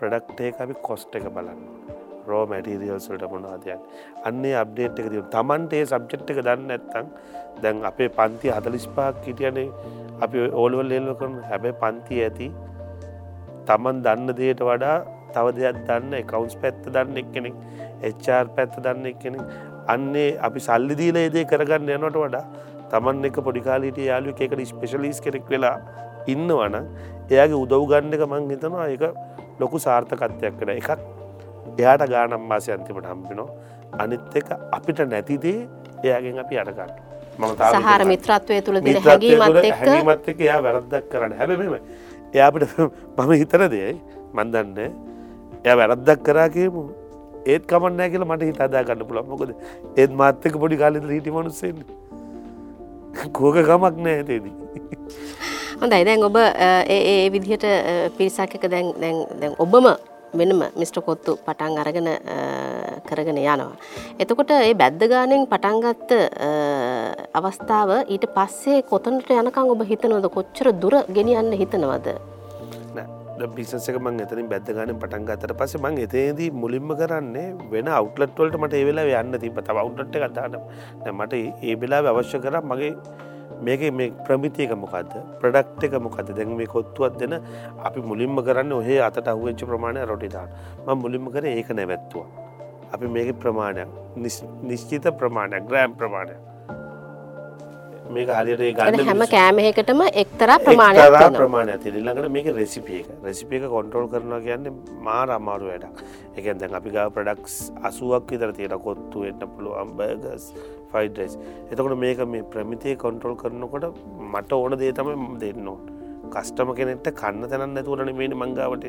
[0.00, 1.95] ප්‍රඩක්ටේ අපි කොස්ට එක බලන්න
[2.26, 3.80] රෝ මැටිරියල්ස්ලට මොනාදයන්
[4.24, 7.12] අන්නේ අප්ඩේට් එක තිය තමන්ටේ සබ්ජෙට් එක දන්න ඇත්තං
[7.62, 9.68] දැන් අපේ පන්ති හතලිස්පාක් හිටියනේ.
[10.20, 12.48] අපි ඕලවල් එල්ල කරන හැබැ පන්ති ඇති.
[13.68, 14.96] තමන් දන්න දේට වඩා
[15.34, 17.56] තව දෙයක් දන්න කවුන්ස් පැත්ත දන්න එක් කෙනෙක්
[18.02, 19.42] එච්චර් පැත්ත දන්න එක් කෙනෙක්
[19.88, 22.44] අන්නේ අපි සල්ලි දීල ඒදේ කරගන්න යනට වඩා
[22.92, 25.76] තමන් එක පොඩිකාලීට යාලු එකට ස්පෙශලිස් කෙනෙක් වෙලා
[26.28, 26.76] ඉන්නවන
[27.30, 29.04] එයාගේ උදව් ගන්න එක මං හිතනවා එක
[29.60, 30.90] ලොකු සාර්ථකත්වයක් කන එකක්
[31.78, 33.48] එයාට ගානම් මාසය අන්තිමට හම්පිනෝ
[33.98, 35.58] අනිත් එක අපිට නැතිදේ
[36.04, 36.92] එයාගෙන් අපි අරගන්න
[37.36, 41.32] සහර මිත්‍රත්වය තුළ හැගීමත් එක එයා වැරද්දක් කරන්න.
[41.32, 41.80] හැබෙම
[42.32, 42.78] එයාපිට
[43.18, 43.96] මම හිතර දෙයයි
[44.32, 44.78] මන්දන්න
[45.64, 46.82] එය වැරද්දක් කරා කියමු.
[47.46, 49.50] ඒත් කමන්නෑ කියල මට හිතාදා ගන්න පුළන් මොකද
[49.96, 51.84] ඒත් මාත්තක පොඩි කාලෙද හිටි මනුස්සෙන්
[53.32, 54.54] කෝක ගමක් නෑ තේදී.
[55.80, 56.04] හොඳයි.
[56.04, 57.66] දැන් ඔබ ඒ විදිහට
[58.18, 58.92] පිරිසක්ක දැන්
[59.40, 59.92] දැන් ඔබම
[60.40, 62.08] වෙනම මිස්ට කොත්තු පටන් අරගෙන
[63.08, 63.72] කරගෙන යනවා.
[64.22, 66.10] එතකොට ඒ බැද්ද ගානෙන් පටන්ගත්ත
[67.40, 72.08] අවස්ථාව ඊට පස්සේ කොතනට යනකං ඔබ හිතනවද කොච්චර දුර ගෙනියන්න හිතනවද.
[73.56, 79.22] බිසක මං එතනින් බැද්දගන පටන් ගතර පස මං එතේදී මුලින්ම කරන්නේ වෙන අවටලට්වලට මට ඒවෙලා
[79.22, 80.56] යන්න තිබ තව අවුටට කතාට
[81.12, 82.92] මට ඒ වෙලා අවශ්‍ය කර මගේ
[83.62, 87.34] මේක මේ ප්‍රමිතියක මොකක්ද ප්‍රඩක්් එක මොකද දැන් මේ කොත්තුවත් දෙන
[87.84, 90.50] අපි මුලින්ම කරන්න ඔහේ අතට අහුවෙච්ච ප්‍රමාණය රොටිදාන
[90.86, 92.28] ම මුලින්ම කර ඒක නැවැත්තුවා.
[92.92, 93.88] අපි මේක ප්‍රමාණයක්
[94.62, 96.55] නිශ්චිත ප්‍රමාණයක් ග්‍රෑම් ප්‍රමාණයක්.
[98.14, 104.72] මේක හරියට ගන්න හැම කෑමහකටම එක්තරා ප්‍රමාණයක් ප්‍රමාණය තිරිල්ලඟට මේක රෙසිපියක රෙසිපියක කොන්ට්‍රෝල් කරනවා කියන්නේ
[105.08, 106.04] මාර අමාරු වැඩක්.
[106.38, 107.56] එකන් දැන් අපි ගා ප්‍රඩක්ස්
[107.90, 110.46] අසුවක් විතර තියෙන කොත්තු එන්න පුළුවන් බර්ගස්
[110.92, 111.36] ෆයිඩස්
[111.70, 113.86] එතකොට මේක මේ ප්‍රමිතිය කොන්ට්‍රෝල් කරනකොට
[114.32, 115.12] මට ඕන දේ තම
[115.44, 115.84] දෙන්න ඕන්.
[116.34, 118.86] කස්ටම කෙනෙට කන්න තැනන්න නැතුවරන මේන මංගාවට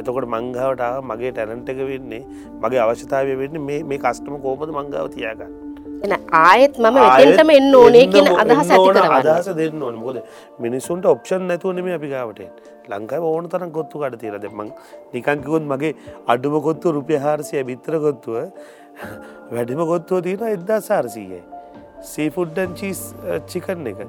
[0.00, 2.22] එතකොට මංගාවට මගේ ටැනන්ට එක වෙන්නේ
[2.62, 5.52] මගේ අවශ්‍යතාවය වෙන්න මේ කස්ටම කෝපද මංගාව තියාගන්න
[6.04, 9.16] එන ආයෙත් මම එතෙන්ටම එන්න ඕනේ කියන අදහස ඇති කරවන්න.
[9.18, 10.00] අදහස දෙන්න ඕනේ.
[10.04, 10.18] මොකද
[10.64, 12.74] මිනිසුන්ට ඔප්ෂන් නැතුව නෙමෙයි අපි ගාවට එන්නේ.
[12.92, 14.68] ලංකාවේ ඕන තරම් කොත්තු කඩ තියලා දැන් මං
[15.14, 15.92] නිකන් කිව්වොත් මගේ
[16.34, 18.36] අඩුම කොත්තුව රුපියල් 400යි බිත්තර කොත්තුව
[19.54, 21.42] වැඩිම කොත්තුව තියෙනවා 1400යි.
[22.12, 23.02] සීෆුඩ් ඇන් චීස්
[23.50, 24.00] චිකන් එක.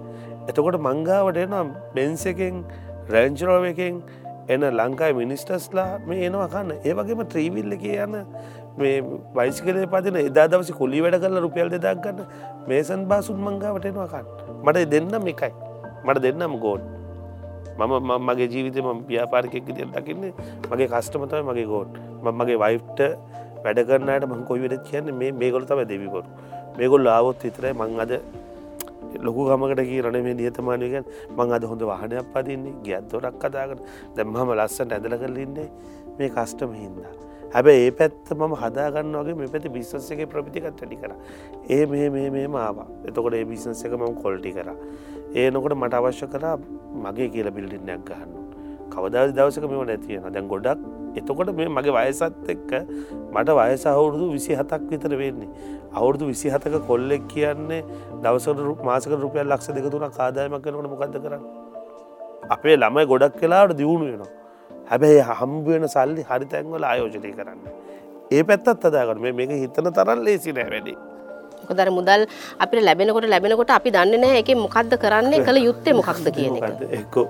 [0.49, 1.65] එතකොට මං ගාවට එනවා
[1.97, 2.63] බෙන්ස් එකෙන්
[3.15, 4.01] රේන්ජ් රෝවර් එකෙන්
[4.53, 6.77] එන ලංකායි මිනිස්ටර්ස්ලා මේ එනවා කන්න.
[6.87, 8.15] ඒ වගේම ට්‍රීවිල් එකේ යන
[8.77, 8.97] මේ
[9.37, 12.19] වයිසිකලේ පතින එදා දවස කොලි වැඩ කරලා රුපියල් දෙදක් ගන්න
[12.69, 14.27] මේසන් බාසුන් මංගාවටෙනවාකන්න
[14.65, 15.51] මට දෙන්නම් එකයි.
[16.05, 16.83] මට දෙන්නම් ගෝඩ්
[17.79, 20.33] මම මගේ ජීවිත ම ව්‍යාපාරිකෙක් දිය දකින්නේ
[20.71, 21.99] මගේ කස්ටමතයි මගේ ගෝඩ්
[22.39, 22.99] මගේ වයිෆ්ට
[23.63, 26.29] වැඩ කරන්නට මං කොයි වෙඩ කියන්න මේ මේගොල තම දෙවිකොරු
[26.79, 28.13] මේගොල් ආවොත් විතරයි මං අද
[29.27, 31.05] ලොකු ගමකට රන මේ නියතමානයගෙන්
[31.37, 33.81] මං අද හොඳ වාහනයක් පදින්නේ ගියත්දොරක් කදාකට
[34.17, 35.69] දැම්මම ලස්සට ඇදල කරලින්නේ
[36.19, 37.26] මේ කස්ටම හින්දා.
[37.57, 41.13] හැබැ ඒ පැත්ත මම හදාගන්න වගේ මේ පැති බිස්සස් එක ප්‍රපිතිකත් වැඩි කර.
[41.69, 44.69] ඒ මේ මේ මේ මාවා එතකොට ඒ බිසන්ස එක මම කොල්ටි කර.
[45.35, 46.53] ඒ නොකට මට අවශ්‍ය කරා
[47.05, 48.37] මගේ කියල බිල්ඩින්නයක් ගහන්න
[48.93, 52.71] කවදා දවසක මෙම නැතියෙන දැන් ගොඩක් එතකොට මේ මගේ වයසත් එක්ක
[53.33, 55.49] මට වයස අවුරුදු විසි හතක් විතර වෙන්නේ.
[55.93, 57.83] අවුරුදු විසි හතක කොල්ලෙක් කියන්නේ
[58.23, 61.47] දවසට මාසක රුපියල් ලක්ෂ දෙකතුන කාදායමක් කනකට මොකද කරන්න?
[62.55, 64.33] අපේ ළමයි ගොඩක් කලාට දියුණු වෙනවා.
[64.91, 67.59] හැබැයි හම්බුවෙන සල්ලි හරි තැන්වල ආයෝජනය කරන්න.
[68.31, 70.93] ඒ පැත්තත් අදාගන්න මේක හිතන තරල් ලේසි නෑ වැඩි.
[71.69, 72.27] කොදර මුදල්
[72.63, 76.55] අපිට ලැබෙනකොට ලැබෙනකොට අපි දන්න නෑ එක මොකක්ද කරන්නේ කළ යුත්තේ මොකක්ද කියන
[76.99, 77.27] එක්කෝ.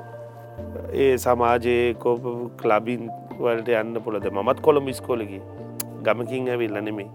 [1.04, 2.26] ඒ සමාජයේ කෝප
[2.62, 3.08] කලබින්
[3.40, 5.40] වලට යන්න පුළද මත් කොළඹ ස්කෝලකි
[6.06, 7.10] ගමකින් ඇවිල්ල නෙමේ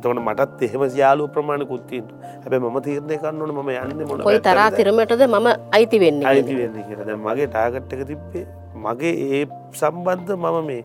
[0.00, 2.06] එතකට මටත් එහෙම යාලු ප්‍රමාණ කුත්තින්
[2.44, 7.12] හැබ ම තීරණය කන්නන ම යන්න කොයි තරා තිරමටද මම අයිති වෙන්න අයිති වෙන්න කියද
[7.26, 8.46] මගේ ටාගට්ටක තිබ්බේ
[8.84, 9.42] මගේ ඒ
[9.80, 10.82] සම්බන්ධ මම මේ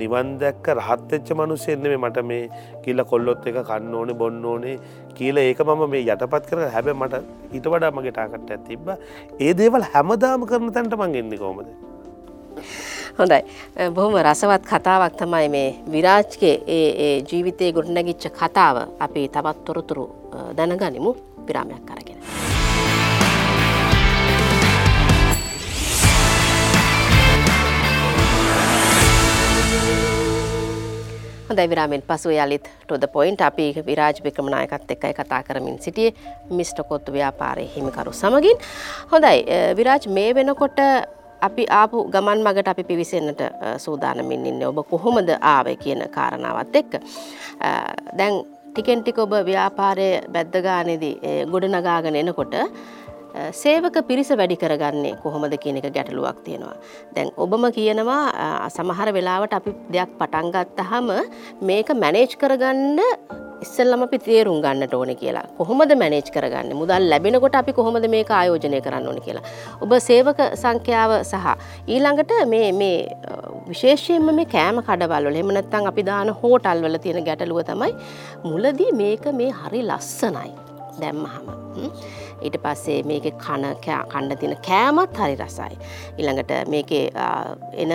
[0.00, 2.42] නිවන් දැක්ක රහත්වෙච්ච මනුස්සෙන්න මේ මට මේ
[2.84, 4.76] කියල කොල්ලොත් එක කන්න ඕනේ බොන්න ඕනේ
[5.16, 7.22] කියල ඒක මම මේ යටපත් කර හැබ මට
[7.54, 8.90] ඊට වඩා මගේ ටාකට ඇතිබ
[9.40, 11.68] ඒ දේවල් හැමදාම කරන තැන්ට මං එන්නේ කොමද.
[13.18, 13.40] හොඳයි
[13.96, 20.06] බොහොම රසවත් කතාවක් තමයි මේ විරාජ්ගේ ඒ ජීවිතය ගොඩනැගිච්ච කතාව අපි තවත් තොරතුරු
[20.58, 21.16] දැනගනිමු
[21.48, 22.20] විරාමයක් කරගෙන.
[31.48, 36.14] හොඳයි විරාමෙන් පසු යළිත් ටොද පොයින්ට අපි විරාජ වික්‍රමනායකත් එක්කයි කතා කරමින් සිටියේ
[36.50, 38.58] මිස්ට කොත්තු ව්‍යාපාරය හිමිකරු සමගින්.
[39.12, 39.44] හොඳයි
[39.78, 40.78] විරාජ් මේ වෙනකොට
[41.40, 43.42] අපි ආපු ගමන් මගට අපි පිවිසෙන්න්නට
[43.78, 46.92] සූදානමින් ඉන්න ඔබ කොහොමද ආව කියන කාරණාවත් එක්ක.
[48.18, 52.54] දැන් ටිකෙන්ටික ඔබ ව්‍යාපාරය බැද්දගානෙදී ගොඩ නගාගෙන එනකොට
[53.62, 56.76] සේවක පිරිස වැඩි කරගන්නේ කොහොමද කියන එක ගැටලුවක් තියෙනවා.
[57.14, 61.10] දැන් ඔබම කියනවා සමහර වෙලාවට අපි දෙයක් පටන්ගත්ත හම
[61.70, 63.00] මේක මැනේජ් කරගන්න
[63.64, 68.80] ඉස්සල්ලම අපි තේරුම් ගන්නට ඕන කියලා කොහොමද මැනේජ් කරගන්න මුදල් ලැබෙනකොට අපි කොහොමද මේක ආයෝජනය
[68.86, 69.44] කරන්න ඕන කියලා.
[69.84, 71.46] ඔබ සේවක සංඛ්‍යාව සහ
[71.94, 72.98] ඊළඟට මේ මේ
[73.70, 77.92] විශේෂයෙන්ම මේ කෑම කඩවල්වල එහෙම නැත්නම් අපි දාන හෝටල් වල තියෙන ගැටලුව තමයි
[78.50, 80.52] මුලදී මේක මේ හරි ලස්සනයි
[81.00, 81.46] දැම්මහම.
[82.44, 85.78] ඊට පස්සේ මේක කන කණ්ඩ තින කෑමත් හරි රසයි.
[86.20, 86.92] ඉළඟට මේක
[87.82, 87.92] එන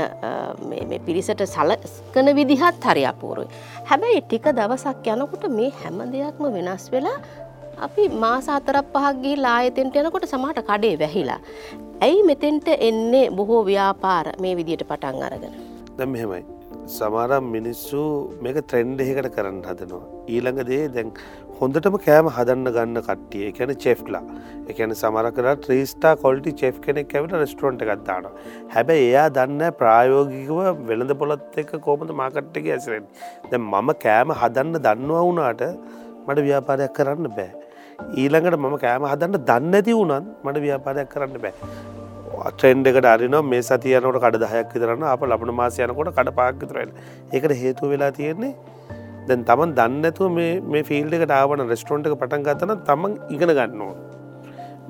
[1.06, 3.49] පිරිසට සලකන විදිහත් හරි අපූරුයි.
[3.89, 7.17] හැබැයි ටික දවසක් යනකොට මේ හැම දෙයක්ම වෙනස් වෙලා
[7.88, 11.41] අපි මාස අතරක් පහක් ගිහිල්ලා ආයෙතෙන්ට යනකොට සමහරට කඩේ වැහිලා.
[12.06, 15.54] ඇයි මෙතෙන්ට එන්නේ බොහෝ ව්‍යාපාර මේ විදියට පටන් අරගෙන.
[15.97, 16.43] දැන් මෙහෙමයි.
[16.97, 18.01] සමහරම් මිනිස්සු
[18.45, 20.06] මේක ට්‍රෙන්ඩ් එකකට කරන්න හදනවා.
[20.34, 21.10] ඊළඟ දේ දැන්
[21.62, 23.41] හොඳටම කෑම හදන්න ගන්න කට්ටිය.
[23.50, 24.21] එකැන චෙෆ්ලා
[24.71, 28.26] එකන සමර කර ත්‍රීස්ටා කොල්ටි චෙෆ් කෙනෙක් ඇවිට රෙස්ටරන්ට් එකත්දාන
[28.74, 33.06] හැබැ එයා දන්න ප්‍රායෝගිකව වෙළඳ පොළොත් එක කෝමද මාකට්ටක ඇසරෙන්
[33.52, 35.63] දැ මම කෑම හදන්න දන්නවා වුණාට
[36.26, 37.50] මට ව්‍යාපාරයක් කරන්න බෑ.
[38.24, 41.56] ඊළඟට මම කෑම හදන්න දන්න ඇති වුණත් මට ව්‍යාපාරයක් කරන්න බෑ.
[42.52, 47.00] ට්‍රෙන්ඩ් එකට අරින මේ සතියනකට කඩ දහයක් විතරන්න අප ලබන මාසයනකොට කඩ පාක්විතරන්න
[47.38, 48.56] එකට හේතු වෙලා තියෙන්නේ
[49.27, 50.39] දැන් තමන් දන්නඇතුව
[50.73, 53.97] මේ ෆිල්ඩ එකට ආවන රෙස්ටරෝන්ට පටන් ගතන තමන් ඉගෙන ගන්න ඕන.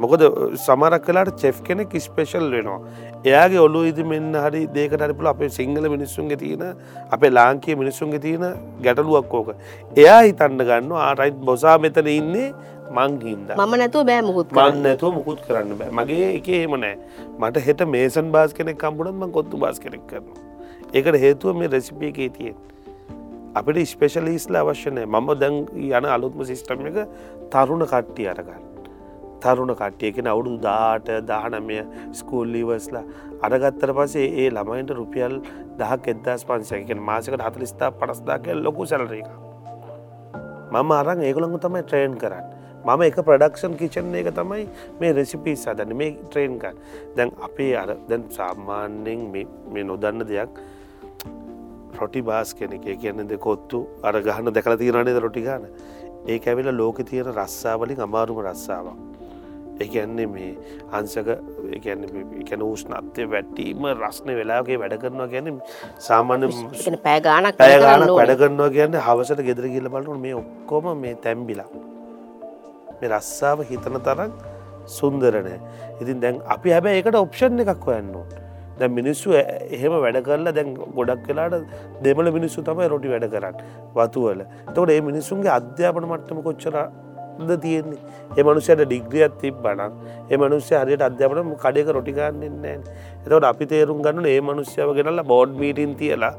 [0.02, 0.22] මොකද
[0.66, 2.80] සමරක් කලාට චෙෆ් කෙනෙක් ස්පේෂල් වෙනවා.
[3.30, 6.64] එයාගේ ඔලු ඉදි මෙන්න හරි දේකට හරිපුල අපේ සිංහල මිනිස්සුන්ගේ තියෙන
[7.16, 8.46] අපේ ලාංකයේ මිනිස්සුන්ගේ තියෙන
[8.86, 9.50] ගැටලුවක් ඕක.
[10.04, 12.48] එයා හිතන්න ගන්න ආරයිට් බොසා මෙතන ඉන්නේ
[13.00, 15.92] මංහින්ද මම නැතුව බෑ මුකුත් මන්න නැතුව මුකුත් කරන්න බෑ.
[16.00, 16.96] මගේ එක ඒම නෑ.
[17.40, 20.40] මට හෙට මේසන් බාස් කෙනෙක් කම්පුනත්ම කොත්තු බාස් කෙනෙක් කරනවා.
[20.96, 22.56] ඒකට හේතුව මේ රෙසිපියකේ තියෙන්
[23.54, 25.56] අපිට ස්පේශලිස්ල අවශ්‍යනය මම දැන්
[25.90, 27.00] යන අලුත්ම සිිස්ටම් එක
[27.54, 28.64] තරුණ කට්ටිය අරගන්න.
[29.44, 31.80] තරුණ කට්ටියකෙන අවුරුදු දාට දානමය
[32.20, 33.04] ස්කූල්ලීවස්ලා
[33.44, 35.36] අරගත්තර පසේ ඒ ළමයින්ට රුපියල්
[35.80, 39.30] දහක් එදස් පන්සයකෙන් මාසකට හතලිස්ථා පනස්දාකය ලොකු සැලර එක
[40.74, 42.46] මම අරං ඒගොළඟු තමයි ට්‍රේන් කරන්න.
[42.86, 44.64] මම එක ප්‍රඩක්ෂන් කිචන් එක තමයි
[45.00, 46.84] මේ රෙසිපිස් සදන්න මේ ට්‍රේන්කන්
[47.18, 50.62] දැන් අපේ අර දැන් සාමාන්‍යෙන් මේ නොදන්න දෙයක්
[52.04, 55.70] රොටි බාස් කෙනෙක කියන්නද කොත්තු අර ගහන දැකල තියෙනනේද රොටි ගාන
[56.32, 59.00] ඒ ඇවිල ලෝක තියෙන රස්සාවලින් අමාරුම රස්සාාවක්.
[59.84, 60.50] ඒන්නේ මේ
[60.98, 61.30] අන්සක
[61.78, 65.48] එකැන ූෂ්නත්වය වැට්ටීම රස්න වෙලාගේ වැඩ කරනවා ගැන
[66.08, 66.50] සාමාන්‍ය
[67.08, 71.70] පෑගානක් පෑගානක් වැඩ කරනවා කියන්න හවසට ගෙදර කියල බලු මේ ඔක්කොම මේ තැම්බිලා.
[73.00, 74.32] මේ රස්සාාව හිතන තරක්
[74.98, 75.58] සුන්දරනෑ
[76.02, 78.41] ඉතින් දැන් අපි හැබැ ඒකට ඔප්ෂන් එකක් හොයන්නවා
[78.82, 81.56] දැ මිනිස්සු එහෙම වැඩ කරලා දැන් ගොඩක් කලාට
[82.06, 83.58] දෙමල මිනිස්සු තමයි රොටි වැඩ කරන්න
[83.96, 84.42] වතුවල.
[84.76, 86.78] තොට ඒ මිනිස්සුන්ගේ අධ්‍යාපන මට්ටම කොච්චර
[87.50, 88.00] ද තියෙන්නේ?
[88.38, 89.92] ඒ මනුෂයට ඩිග්‍රියත් තිබ බනක්
[90.32, 92.78] ඒ මනුස්්‍ය හරියට අධ්‍යාපන කඩයක රොටිකාන්නන්නේ
[93.26, 96.34] එතවට අපි තේරුම් ගන්න ඒ මනුස්්‍යාව ගෙනල්ලා බෝඩ් මීටින් තියලා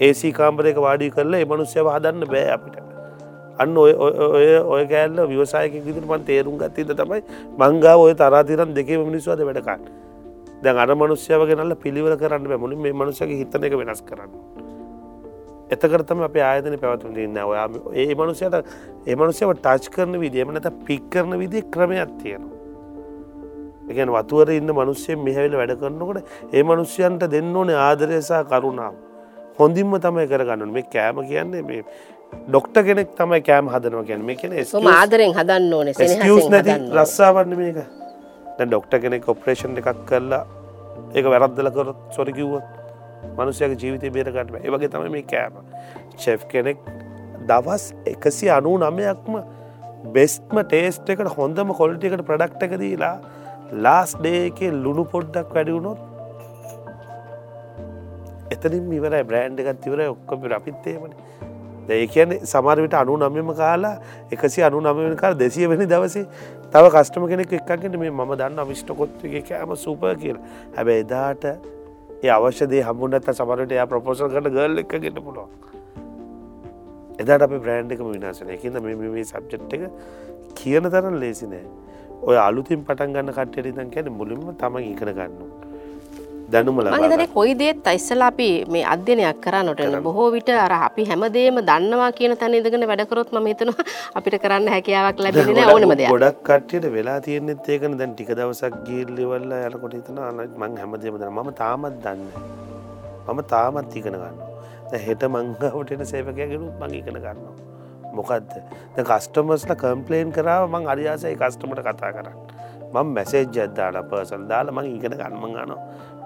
[0.00, 2.76] ඒසි කාම්පරයක වාඩි කරලා ඒ මනුස්්‍යව හදන්න බෑ අපිට.
[3.58, 7.22] අන්න ඔය ඔය ඔය කෑල්ල විවසායක විදිර මන් තේරුම් ගත්තීද තමයි
[7.62, 9.88] මංගා ඔය තරාතිරන් දෙකේ මිනිස්වාද වැඩකාන්න
[10.62, 14.32] දැන් අර මනුස්්‍යාව ගෙනල්ල පිළිවර කරන්න බැමුණ මේ මනුසක හිතන එක වෙනස් කරන්න.
[15.70, 18.54] එතකරතම අප ආයතන පැවතුන් න්න ඔයා ඒ මනුසයට
[19.06, 22.56] ඒ මනුසයව ටච් කරන විදිම නැත පික් කරන විදි ක්‍රමයක් තියෙනවා.
[23.90, 26.18] එකන වතුවර ඉන්න මනුස්්‍යය මෙහැවිල වැඩ කරන්නකොට
[26.52, 28.94] ඒ මනුස්්‍යයන්ට දෙන්න ඕනේ ආදරයසා කරුණාව.
[29.58, 31.82] හොඳින්ම තමයි කරගන්න මේ කෑම කියන්නේ මේ
[32.48, 34.52] ඩොක්ට කෙනෙක් තමයි කෑම් හදනව ගැන මේ කෙන
[34.92, 37.78] ආදරෙන් හදන්න ඕනේ නැති රස්සාාවන්න මේක
[38.60, 40.42] ඩොක්ට කෙනෙක් ඔපරේෂන් එකක් කරලා
[41.14, 42.72] ඒක වැරද්දල කර සොරකිව්වත්
[43.36, 45.54] මනුසයක ජීවිතය බේරගන්නම ඒවගේ තම මේ කෑම.
[46.16, 46.78] චෙෆ් කෙනෙක්
[47.48, 49.34] දවස් එකසි අනු නමයක්ම
[50.14, 53.16] බෙස්ත්ම ටේස්ට එකට හොඳම කොල්ටිකට ප්‍රඩක්ට එක දීලා
[53.84, 55.98] ලාස් ඩේක ලුණු පොඩ්ඩක් වැඩිවුණොත්
[58.54, 61.12] එතනින් ඉවරයි බ්‍රෑන්් එකත් තිවර ඔක්කොම අපිත්තේමන
[61.88, 63.94] ඒ කියන සමරවිට අනු නම්යම කාලා
[64.30, 66.24] එකසි අනු නමවෙන කාල දෙසිය වෙනි දවසේ
[66.72, 70.44] තව කස්ටම කෙනෙක් එක්කගෙන මේ ම දන්න විෂ්ටකොත්ගේ කෑම සූප කියලා.
[70.76, 71.44] හැබැ එදාට
[72.22, 75.50] ඒ අවශ්‍යදේ හමුණත් සමරට එයා ප්‍රපෝසල් කට ගල් එක ගෙට පුළුවන්.
[77.18, 79.88] එදාට අප බ්‍රෑන්් එකම විනාශන එකද මේ සබ්ජෙට් එක
[80.54, 81.64] කියන තරන් ලේසි නෑ.
[82.22, 85.67] ඔය අලුතින් පටන් ගන්න කට්ටයට ඉතන් කැන මුලින්ම තම ඉගෙන ගන්නවා
[86.52, 92.10] දැනුම මහිතන කොයි දේත් අයිස්සලා අපි මේ අධ්‍යනයක් කරන්නට බොහෝ විට අර අපි හැමදේම දන්නවා
[92.18, 93.84] කියන තැන ඉදගෙන වැඩකරොත් ම හිතනවා
[94.18, 96.10] අපිට කරන්න හැකියාවක් ලැබෙන ඕනම දෙයක්.
[96.14, 97.98] ගොඩක් කට්ටියට වෙලා තියෙනෙත් ඒකන.
[98.00, 100.20] දැන් ටික දවසක් ගිල්ලිවල්ල යනකොට හිතන
[100.62, 102.22] මං හැමදේම දන්න මම තාමත් දන්න
[103.28, 107.54] මම තාමත් ඉගෙන ගන්න හෙට මංගවටෙන සේවකයගෙනු මං ඉගෙන ගන්නවා.
[108.16, 108.52] මොකක්ද
[109.10, 112.38] කස්ටමස්ල කම්පලේන් කරාව මං අරියාසයි කස්ටමට කතා කරන්න.
[112.92, 115.80] මං මැසේජ් ජද්දාට පසල් දාලා මං ඉගෙන ගන්නම ගනවා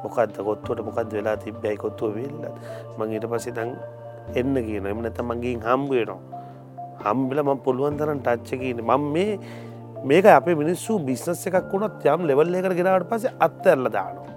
[0.04, 2.46] මොකක්ද කොත්තුවට මොකක්ද වෙලා තිබ්බැයි කොත්තුව වෙල්ල
[2.98, 3.74] මං ඊට පසේ දං
[4.40, 6.20] එන්න කියන එම නැත මගින් හම්බුවනවා
[7.04, 9.38] හම්බිල ම පුළුවන් තරන් ටච්ච කියන මං මේ
[10.04, 14.30] මේක අප මිනිස්සු බිස්නස් එකක් වුණත් යම් ලෙවල් එකට ගෙනාවට පසේ අත්ත ඇල්ල දානවා.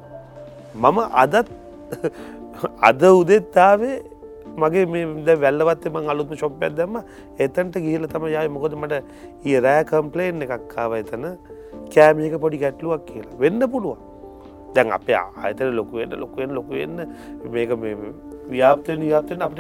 [0.84, 1.50] මම අදත්
[2.90, 3.96] අද උදෙත්තාවේ
[4.58, 6.98] මගේ මේ වැල්ලවත්තේ මං අලුත්ම ශොප්පයක් දැම්ම.
[7.40, 9.02] එතන්ට ගිහිල තම යයි මොකොද මට
[9.46, 11.26] ඒ රෑ කම්පලේන් එකක් කාව එතන.
[11.94, 13.40] කෑමියක පොඩි ගැටලුවක් කියලා.
[13.44, 14.15] වෙන්න පුළුවන්.
[14.76, 16.98] දැන් අප ආයතන ලොකුවෙන්න ලොකුවෙන් ලොකුවෙන්න
[17.56, 17.72] මේක
[18.54, 19.60] ව්‍යාප්තය නියාපතෙන් අපට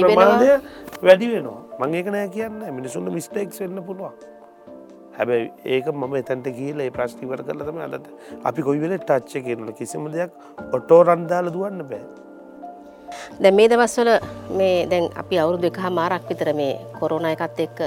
[0.00, 0.48] ප්‍රමාණය
[1.08, 1.60] වැඩි වෙනවා.
[1.80, 2.58] මංඒක නෑ කියන්න.
[2.78, 4.14] මිනිසුන්න මිස්ටේක්ස් වෙන්න පුළුවන්.
[5.18, 8.06] හැබැයි ඒක මම එතැන්ට කියීල ඒ ප්‍රශ්ටිවර කරලතම අදත
[8.50, 10.32] අපි කොයි වෙල ටච්ච කියනල කිසිම දෙයක්
[10.76, 12.04] ඔටෝ රන්දාල දුවන්න බෑ.
[13.42, 14.10] දැ මේ දවස්වල
[14.58, 17.78] මේ දැන් අපි අවුරු දෙකහා මාරක් විතර මේ කොරුණ එකත් එක්ක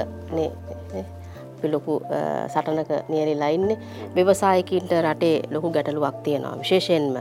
[1.62, 2.02] අපි ලොකු
[2.50, 3.78] සටනක නියරිලා ඉන්නේ.
[4.14, 6.58] ව්‍යවසායකින්ට රටේ ලොකු ගැටලුවක් තියෙනවා.
[6.58, 7.14] විශේෂයෙන්ම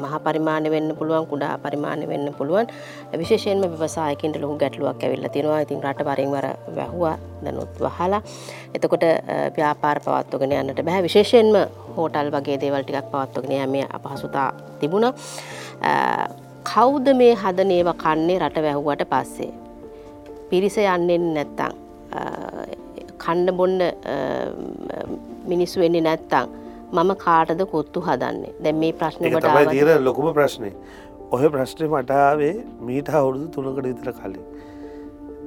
[0.00, 2.66] මහ පරිමාණය වෙන්න පුළුවන් කුඩා පරිමාණය වෙන්න පුළුවන්.
[3.22, 5.60] විශේෂයෙන්ම ව්‍යවසායකින්ට ලොකු ගැටලුවක් ඇවිල්ලා තියෙනවා.
[5.60, 8.22] ඉතින් රට වරින් වර වැහුවා දැනුත් වහලා.
[8.74, 9.04] එතකොට
[9.56, 11.02] ව්‍යාපාර පවත්වගෙන යන්නට බෑ.
[11.02, 11.52] විශේෂයෙන්ම
[11.96, 15.12] හෝටල් වගේ දේවල් ටිකක් පවත්වගෙන යෑමේ අපහසුතා තිබුණා.
[16.72, 19.52] කවුද මේ හදන ඒවා කන්නේ රට වැැහුවට පස්සේ?
[20.50, 21.86] පිරිස යන්නෙන් නැත්තං
[23.26, 23.76] කණ්ඩ බොන්න
[25.52, 26.54] මිනිස්සු වෙන්නේ නැත්තං
[26.92, 28.54] මම කාටද කොත්තු හදන්නේ?
[28.64, 30.70] දැන් මේ ප්‍රශ්නකට තියෙන ලොකුම ප්‍රශ්නය
[31.36, 32.54] ඔය ප්‍රශ්නය මටාවේ
[32.88, 34.42] මීට අවුරුදු තුනකට විතර කලින්.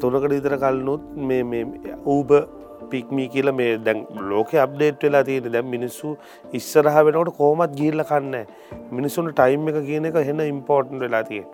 [0.01, 1.65] තුනකට විතර කලනුත් මේ
[2.15, 2.31] ඌබ
[2.91, 3.99] පික්මී කියල මේ දැන්
[4.31, 6.11] ලෝක අප්ඩේට් වෙලා තියෙන දැම් මිනිස්සු
[6.59, 8.35] ඉස්සරහ වෙනකොට කෝමත් ගිල්ල කන්න
[8.97, 11.47] මිනිස්සුන්ට ටයිම් එක කියන එක හෙන ඉම්පෝර්ටන් වෙලා තියෙන්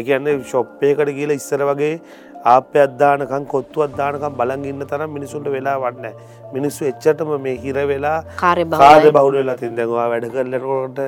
[0.00, 1.92] ඒකන්න ශොප්පයකට කියල ඉස්සර වගේ
[2.52, 6.06] ආප අදදානකම් කොත්තු අදදානකම් බලන් ඉන්න තරම් මිනිසුන්ට වෙලා වන්න
[6.54, 9.56] මිනිස්සු එච්චටම මේ හිර වෙලා කාර්ය බෞල වෙලා.
[9.62, 11.00] තින් දැවා වැඩ කරලකොට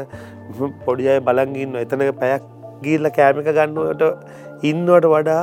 [0.87, 2.42] පොඩියයි බලංගින්න එතනක පැයක්
[2.85, 4.05] ගිල්ල කෑමික ගන්නවට
[4.70, 5.42] ඉන්නවට වඩා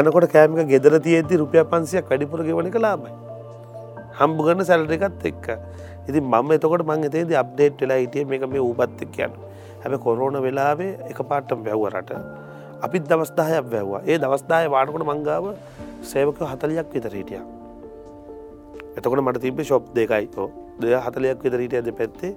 [0.00, 3.12] යනකොට කෑමික ගෙදර තියෙදදි රුපිය පන්සියක් වැඩිපුර ගෙවන කලාබයි
[4.20, 5.46] හම්බු ගන්න සැලරිකත් එක්ක.
[6.08, 9.34] ඉති මම එතකොට මං එතේද අප්ඩේට් වෙලා හිටිය මේක මේ ඌපත් එක් කියන්න
[9.82, 12.10] හැබ කොරෝන වෙලාවේ එක පාටම් වැැව්වරට
[12.82, 15.44] අපිත් දවස්දාහයක් වැැව්වා ඒ දවස්දාය වානකොට මංගාව
[16.02, 17.42] සේවක හතලයක් විතර හිටිය.
[18.96, 20.26] එතකොට මට තිබේ ශොප් දෙකයි.
[20.80, 22.32] දෙය හතලයක් විතරට ඇද පැත්තේ.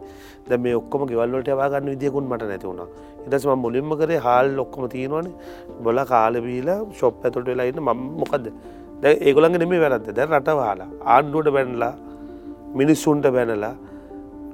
[0.47, 2.87] ද මේ ඔක්කොම ගෙවල්ලට වාගන්න විදිියකුන් මට නැතිවුණා
[3.25, 5.27] ඉටස්ම මුලින්ම කරේ හාල් ඔක්කොම තියෙනවන.
[5.83, 8.51] බොල කාලබීල ශොප් ඇතුට වෙලාඉන්න ම මොකක්ද
[9.01, 10.11] දැ ඒගොළඟ නෙමේ වැරද්ද.
[10.17, 11.93] දැ රටවාලා ආණ්ඩුවට බැනලා
[12.75, 13.75] මිනිස්සුන්ට බැනලා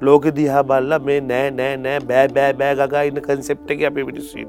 [0.00, 4.06] ලෝක දිහා බල්ල මේ නෑ නෑ නෑ බෑ බෑ බෑ ගගා ඉන්න කන්සෙප්ට එක අපේ
[4.08, 4.46] පිටිස්සී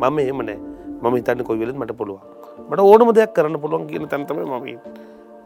[0.00, 0.58] මම එහෙම නෑ.
[1.02, 2.22] මම හිතන්න කොයිවෙලත් මට පුළුවන්.
[2.70, 4.66] මට ඕනම දෙයක් කරන්න පුළුවන් කියන තැන්තම මම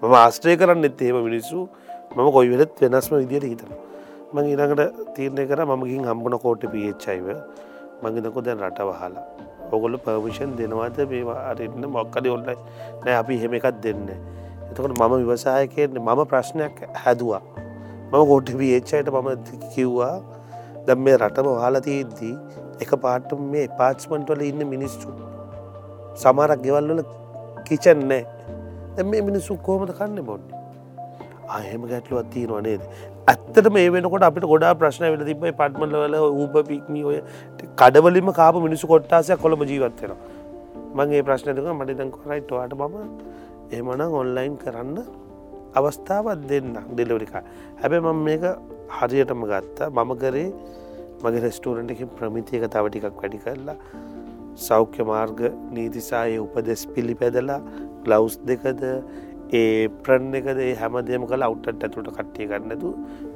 [0.03, 1.69] මම ආස්ට්‍රය කරන්න එත් එහෙම මිනිස්සු.
[2.17, 3.73] මම කොයි වෙලත් වෙනස්ම විදියට හිතන
[4.33, 7.29] මං ඉරඟට තීරණය කර මගින් හම්බුන කෝට්ට පිච්චයිව
[8.03, 9.25] මගිනකො දැන් රට වහලා
[9.73, 11.39] ඔගොල්ල පර්මිෂන් දෙනවාද මේවා?
[11.51, 12.57] අරන්න මොක්කඩ ඔල්ලයි
[13.05, 14.09] නෑ අපි හෙම එකත් දෙන්න
[14.71, 17.43] එතකට මම විවසායකයන්නේ මම ප්‍රශ්නයක් හැදවා.
[18.13, 19.29] මම ගොට්ට පිච්චයට මම
[19.75, 20.17] කිව්වා
[20.87, 22.35] දැම් මේ රටම වාලතියද්දී
[22.85, 25.09] එක පාට මේ පාච්මන්ටවල ඉන්න මිනිස්සු.
[26.23, 27.03] සමාරක් ගෙවල්වල
[27.69, 28.23] කිචන්නෑ
[28.97, 30.57] දැ මේ මිනිස්සු කෝමද කන්න බොන්නේ?
[31.57, 32.83] අහෙම ගැටලුවත් තියෙනවා නේද?
[33.31, 37.19] ඇත්තට මේ වෙනකොට අපිට ගොඩා ප්‍රශ්න වෙල තිබයි පට්මලවල ඌප පික්මී ඔය
[37.83, 40.17] කඩවලින්ම කාප මිනිසු කොට්ටාසයක් කොළම ජීවත්වෙන
[40.99, 42.97] මගේ ප්‍රශ්නයක මටිතන් කොරයිට්වාට මම
[43.79, 44.99] එමන ඔන්ලයින් කරන්න
[45.79, 47.43] අවස්ථාවත් දෙන්න ඩෙලවරිකා
[47.81, 48.45] හැබැ මම මේක
[48.99, 49.91] හරියටම ගත්තා.
[49.91, 50.49] මම කරේ
[51.25, 53.77] මගේ රෙස්ටූරන්ට එක ප්‍රමිතියක තව ටිකක් වැඩි කරලා
[54.67, 55.41] සෞඛ්‍ය මාර්ග
[55.77, 57.61] නීතිසාය උපදෙස් පිළි පැදලා
[58.05, 58.85] ගලවස් දෙකද
[59.53, 62.91] ඒ ප්‍රන් එකද හැමදේම කල අවට්ට ඇතුට කට්ටිය ගන්නතු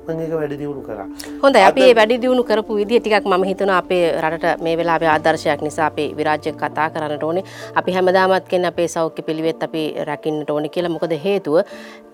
[0.06, 0.98] මංඒක වැඩි දියුණු කර.
[1.42, 5.86] හොඳ අපි වැඩි දියුණු කරපු විදි ටිකක් ම හිතන අපේ රට මේ වෙලා ආදර්ශයක් නිසා
[5.86, 7.44] අපේ විරාජ්‍ය කතා කරන්නට ඕනේ.
[7.74, 10.94] අපි හැමදාමත් කෙන් අපේ සෞඛ්‍ය පිළිවෙත් අපි රැකින්නට ඕනි කියලා.
[10.96, 11.56] මොකද හේතුව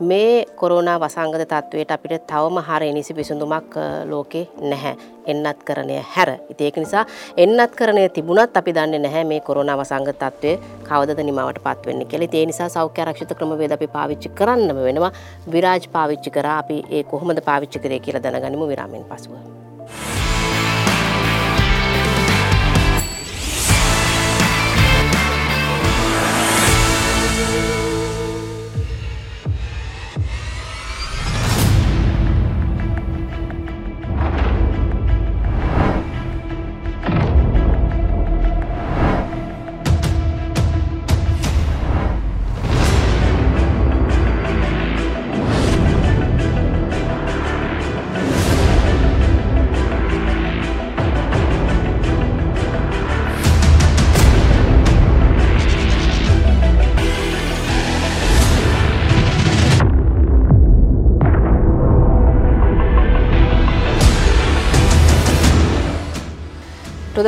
[0.01, 3.75] මේ කොරෝනා වසංගත තත්ත්වයට අපිට තවම හර නිසි පිසුඳුමක්
[4.13, 4.97] ලෝකේ නැහැ
[5.29, 7.05] එන්නත් කරණය හැර ඉතිඒක නිසා
[7.37, 10.57] එන්නත් කරණය තිබුණත් අපි දන්න නැහැ මේ කොරුණාව සංගතත්වය
[10.89, 15.13] කවද නිමවට පත්වවෙන්න කෙලෙ ඒ නිසා සෞඛ්‍ය රක්ෂිත ක්‍රමවේද අපි පාවිච්චි කරන්නම වෙනවා.
[15.53, 16.47] විරාජ් පාවිච්චි කර.
[16.55, 18.69] අපි ඒ කොහොමද පාවිච්චි කරය කියලා දැනගනිමු.
[18.69, 19.58] විරාමෙන් පසුව.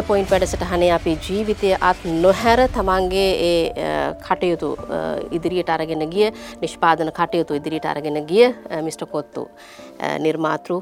[0.01, 4.69] ටද පොයින්් වැඩසටහනේ අපි ජීවිතය අත් නොහැර තමන්ගේ ඒ කටයුතු
[5.31, 6.31] ඉදිරියට අරගෙන ගිය
[6.63, 8.47] නිෂ්පාදන කටයුතු ඉදිරිට අරගෙන ගිය
[8.83, 9.43] මිස්ට කොත්තු
[10.19, 10.73] නිර්මාතෘ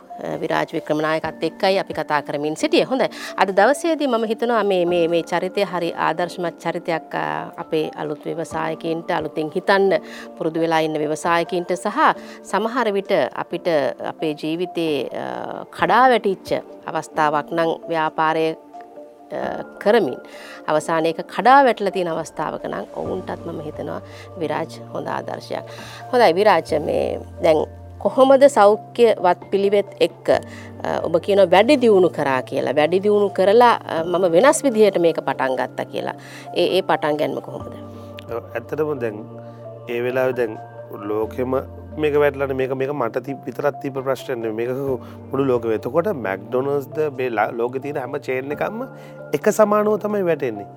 [0.41, 2.85] විරාජ වික්‍රමණයකත් එක්කයි අපි කතා කරමින් සිටිය.
[2.85, 3.03] හොඳ
[3.37, 7.19] අද දවසේදී මම හිතනවා මේ මේ චරිතය හරි ආදර්ශමත් චරිතයක්
[7.57, 9.99] අපේ අලුත් ව්‍යවසායකින්ට අලුතින් හිතන්න
[10.39, 11.99] පුරුදු වෙලා ඉන්න ව්‍යවසායකින්ට සහ
[12.45, 13.67] සමහර විට අපිට
[14.05, 15.11] අපේ ජීවිතයේ
[15.73, 16.49] කඩා වැටිච්ච
[16.87, 18.49] අවස්ථාවක් නම් ව්‍යාපාරය
[19.83, 20.21] කරමින්
[20.67, 24.01] අවසානයක කඩා වැටල තියෙන අවස්ථාවක නම් ඔවුන්ටත් මම හිතනවා
[24.41, 25.65] විරාජ් හොඳ ආදර්ශයක්.
[26.13, 27.05] හොඳයි විරාජ මේ
[27.43, 27.61] දැන්
[27.99, 30.29] කොහොමද සෞඛ්‍ය වත් පිළිවෙත් එක්ක
[31.07, 33.75] ඔබ කියන වැඩි දියුණු කරා කියලා වැඩි දියුණු කරලා
[34.05, 36.17] මම වෙනස් විදිහයට මේක පටන් ගත්ත කියලා
[36.55, 37.75] ඒ ඒ පටන් ගැන්ම කොහොමද.
[38.55, 39.19] ඇත්තටම දැන්
[39.89, 40.59] ඒ වෙලා දැන්
[41.11, 41.55] ලෝකෙම
[41.99, 44.71] මේක වැටලන මේක මේක මට ති විතරත් තිබ ප්‍රශ්න මේක
[45.31, 48.85] මුළු ලෝක වෙතකොට මැක්ඩොනස්ද බේ ලෝක තියන හැම චේන එකක්ම
[49.39, 50.69] එක සමානුව තමයි වැටෙන්නේ.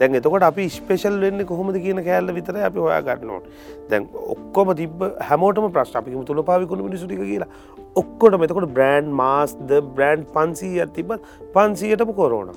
[0.00, 3.46] දැන් එතකොට අපි ස්පේෂල් වෙන්න කොහොමද කියන කෑල්ල විතර අපි හොයා ගන්නනොට
[3.90, 7.50] දැන් ඔක්කොම තිබ හැමෝටම ප්‍රශ් අපිම තුළ පාවිකුණ මිනිසුටික කියලා.
[7.96, 11.16] ඔක්කොට මෙතකොට බ්‍රන්් මාස්ද බ්‍රන්් පන්සීය තිබ
[11.54, 12.52] පන්සීයටම කොරෝන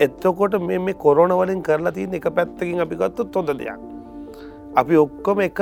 [0.00, 3.80] එත්තකොට මේ මේ කොරෝන වලින් කරලා තියන එක පැත්තකින් අපි ගත්තු තොද දෙයක්.
[4.76, 5.60] අපි ඔක්කොම එක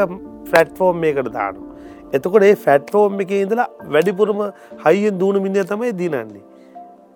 [0.51, 1.70] ෆලට්ෆෝර්ම් මේකට දානු
[2.12, 4.40] එතකොට ඒ ෆැට්ෆෝර්ම් එක ඉඳලා වැඩිපුරම
[4.84, 6.44] හයියෙන් දූුණු මිනිිය තමයි දිනන්නේ.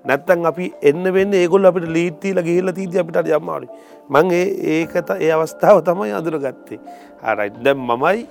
[0.05, 3.69] නැත්තන් අපි එන්න වෙන්න ඒගොල් අපිට ලීට්ටීල ගිහිල්ල තීති අපිට යම්මාඩි
[4.11, 6.81] මං ඒ ඒකත ඒ අවස්ථාව තමයි අදුර ගත්තේ
[7.25, 8.27] හරයිත් දැම් මමයි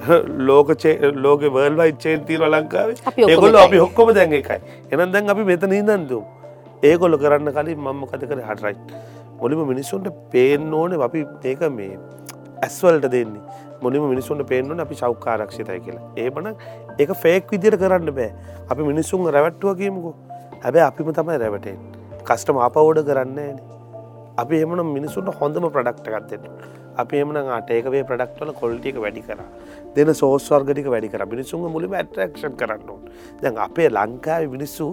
[0.48, 0.68] ලෝක
[1.16, 2.96] ලෝක වර්ල්වයි චේන්තීර ලංකාවේ.
[3.28, 4.60] ඒගොල්ල අපි හොක්කොම දැන් එකයි.
[4.90, 6.24] එනම් දැන් අපි මෙතන හිදන්දුම්
[6.82, 8.40] ඒගොල්ල කරන්න කලින් මම කත කර?
[8.42, 8.76] හටරයි්
[9.40, 11.98] මොලිම මිනිස්සුන්ට පේෙන් ඕන අපි ඒක මේ
[12.66, 13.42] ඇස්වල්ට දෙන්නේ.
[13.82, 16.08] මොනිම මිනිසුන්ට පේෙන්වන අපි සෞකාරක්ෂිතය කියලා.
[16.24, 16.48] ඒබන
[17.02, 18.30] එක ෆේක් විදියට කරන්න බෑ.
[18.70, 20.14] අපි මිනිස්සුන් රැවැට්ටුව කියමුකෝ.
[20.64, 21.78] හැබැ අපිම තමයි රැවටෙන්
[22.28, 23.38] කස්ටම අපවෝඩ කරන්න
[24.42, 26.44] අපි එමන මිනිසුන්ට හොඳම ප්‍රඩක්ටගත්දෙන
[27.02, 29.40] අපි එමන ආටේකවේ ප්‍රඩක්ටල කොල්ටික වැඩි කර.
[29.96, 31.24] දෙන සෝස්වර්ගටික වැඩි කර.
[31.32, 33.00] මිනිසුන් මුලිම ඇටරක්ෂන් කරන්න ඕන්.
[33.42, 34.88] දැන් අපේ ලංකාව මිනිස්සු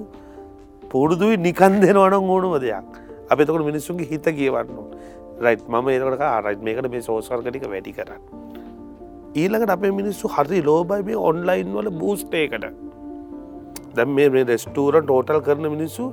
[0.94, 2.90] පුරුදුයි නිකන් දෙනවන ඕනුම දෙයක්.
[3.32, 4.70] අප තකට මිනිස්සුන්ගේ හිත කියවන්න
[5.40, 8.22] රයි් ම ඒකට ආරයි් මේකට මේ සෝස්වර්ගටික වැඩි කරන්න.
[9.36, 12.68] ඊළඟට අපේ මිනිස්සු හරි ලෝබයි මේ ඔන්ලයින් වල බූස්ටේකට
[13.96, 16.06] දැම් මේ මේ රෙස්ටූර ටෝටල් කරන මිනිස්සු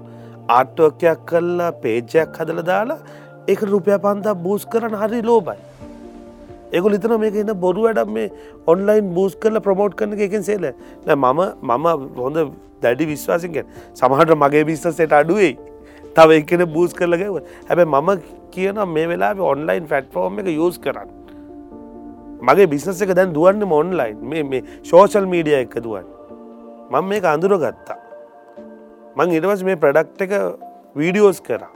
[0.50, 2.98] ආට්ටෝකයක් කල්ලා පේජයක් හදල දාලා
[3.48, 5.58] එක රුපය පන්තා බූස් කරන හරි ලෝබයි
[6.72, 8.28] ඒක ලිතන මේක එන්න බොරු වැඩම් මේ
[8.66, 10.66] ඔන්ලයින් බූස් කරල ප්‍රමෝට් කරන එකෙන් සේල
[11.16, 11.86] මම මම
[12.18, 12.42] හොඳ
[12.82, 15.52] දැඩි විශ්වාසිකෙන් සමහට මගේ විිස්සසට අඩුවේ
[16.16, 17.36] තව එකන බූස් කරලගව
[17.68, 18.10] හැබැ මම
[18.54, 21.10] කියන මේ වෙලා ඔන්ලයින් ෆැට්ෆෝර්ම් එක යස් කරන්න.
[22.48, 26.10] මගේ බිස්නස එක දැන් දුවන්න මොන්ලයින් මේ ශෝෂල් මීඩිය එක දුවන්
[26.92, 27.98] මං මේක අඳුර ගත්තා
[29.16, 30.32] මං ඉටවස් මේ ප්‍රඩක්් එක
[31.00, 31.72] වීඩියෝස් කරා.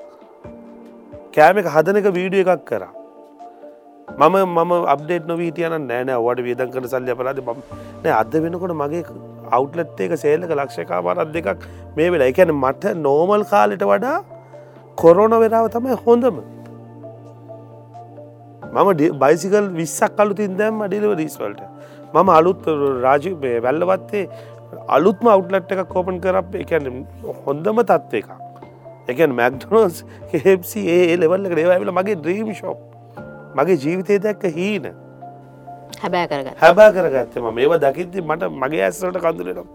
[1.35, 2.93] කෑම එක හදන එක වීඩිය එකක් කරා.
[4.09, 7.51] මම මම අප්ඩේට නොවීටියන නෑන වට වියදන් කර සල්ලය පලාද ම
[8.05, 9.03] නෑ අද වෙනකොට මගේ
[9.57, 12.31] අවුට්ලට් එක සේලක ලක්ෂකාවාරත් දෙකක් මේ වෙලා.
[12.33, 14.17] එකැන මට නෝමල් කාලෙට වඩා
[15.03, 16.39] කොරෝන වෙලාව තමයි හොඳම.
[18.75, 18.89] මම
[19.23, 21.63] බයිසිකල් විස්සක් කලුතින් දැම් ඩිලව රීස්වල්ට
[22.15, 22.67] මම අලුත්
[23.05, 23.25] රාජ
[23.65, 24.25] වැල්ලවත්තේ
[24.97, 26.93] අලුත්ම අවුට්ලට් එකක් කෝපන් කරප එකන
[27.45, 28.29] හොඳම තත්ව එක
[29.13, 30.05] එකන් මැක්ඩනෝස්
[30.47, 32.79] හෙප්සි ඒ ලෙවල්ල ේවල මගේ ද්‍රීම් ශෝප්
[33.59, 34.89] මගේ ජීවිතය දැක්ක හීන.
[35.95, 39.69] හැබෑ කරග හැබා කරගත්තම මේවා දකිති මට මගේ ඇස්සට කඳුලනම්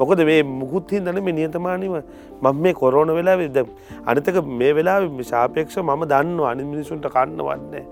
[0.00, 1.94] මොකද මේ මුකුත්හින් දන මේ නියතමානීම
[2.42, 3.58] මම මේ කොරෝන වෙලා විද
[4.06, 4.98] අනතක මේ වෙලා
[5.30, 7.84] ශාපයක්ෂ මම දන්න අනි මිනිසුන්ට කන්න වන්නේ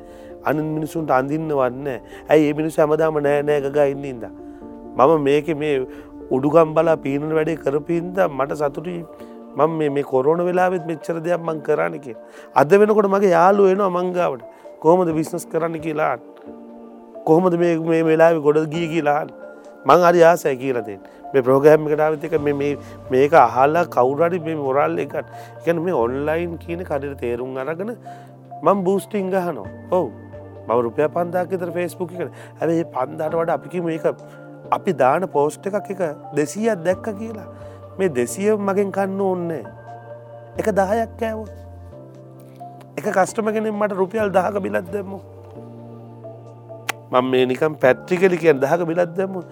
[0.45, 1.89] අන මිනිසුන්ට අඳින්න වන්න
[2.29, 4.29] ඇයි ඒ මිනිසු හැමදාම නෑ නෑගග ඉන්නඉද
[4.99, 5.75] මම මේක මේ
[6.31, 8.97] උඩුගම් බලා පීනන වැඩේ කරපීන්ද මට සතුටි
[9.59, 12.09] මං මේ කොරෝන වෙලාවෙත් මෙච්චර දෙයක් මං කරන්නක
[12.57, 14.45] අද වෙනකොට මගේ යාලු වෙනවා මංගාවට
[14.81, 16.28] කොහොමද විශ්නස් කරන්න කියලාට
[17.27, 19.31] කොහොමද මේ වෙලා ගොඩ ගිය කියලාට
[19.85, 20.99] මං අරි ආසය කියලදේ
[21.35, 22.35] මේ ප්‍රෝගෑම් එකටාවතික
[23.11, 25.31] මේක අහල්ලා කවුරඩි මේ මොරල් එකට
[25.67, 27.95] ගැන මේ ඔන්ලයින් කියන කඩට තේරුම් අරගෙන
[28.63, 30.11] මං බූස්ටිං ගහනෝ ඔවු.
[30.69, 32.29] මව රුපය පන්දාකතර ෆෙස්බුක් කර.
[32.61, 34.07] ඇ පන්දාට වඩ අපිකිම ඒක
[34.73, 36.03] අපි දාන පෝස්ට් එකක් එක
[36.35, 37.49] දෙසීයක් දැක්ක කියලා.
[37.99, 39.65] මේ දෙසිය මගෙන් කන්න ඕන්නේ
[40.59, 41.41] එක දහයක් කෑව
[42.99, 45.19] එක කස්ටමගෙනින් මට රුපියල් දහක බිලත් දෙමු
[47.13, 49.43] මං මේ නිකම් පැත්්‍රිකලි කියෙන් දහක බිලත් දෙමු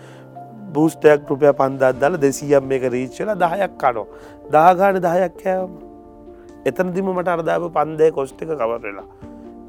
[0.75, 4.07] බූස්ටයක් රුපය පන්දත් දල දෙසියම් මේක රීච්චල දහයක් කනෝ
[4.51, 5.73] දාගාන දහයක් කෑවම.
[6.67, 9.07] එතනදිම මට අරදාව පන්දය කොස්්ටික කවරලා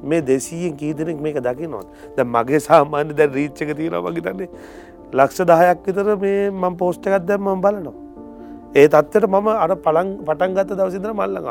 [0.04, 4.50] මේ දෙසීයෙන් කීදනෙක් මේක දකි නොත් ද මගේ සාමාන්‍ය දැ රීච්චක තියෙන වගේතන්නේ
[5.14, 7.96] ලක්ෂ දහයක් විතර මේ මං පෝස්්ටකත් දැම් මම් බලනවා.
[8.76, 11.50] ඒ තත්වට මම අර පළං පටන් ගත්ත දවසිදර මල්ලඟ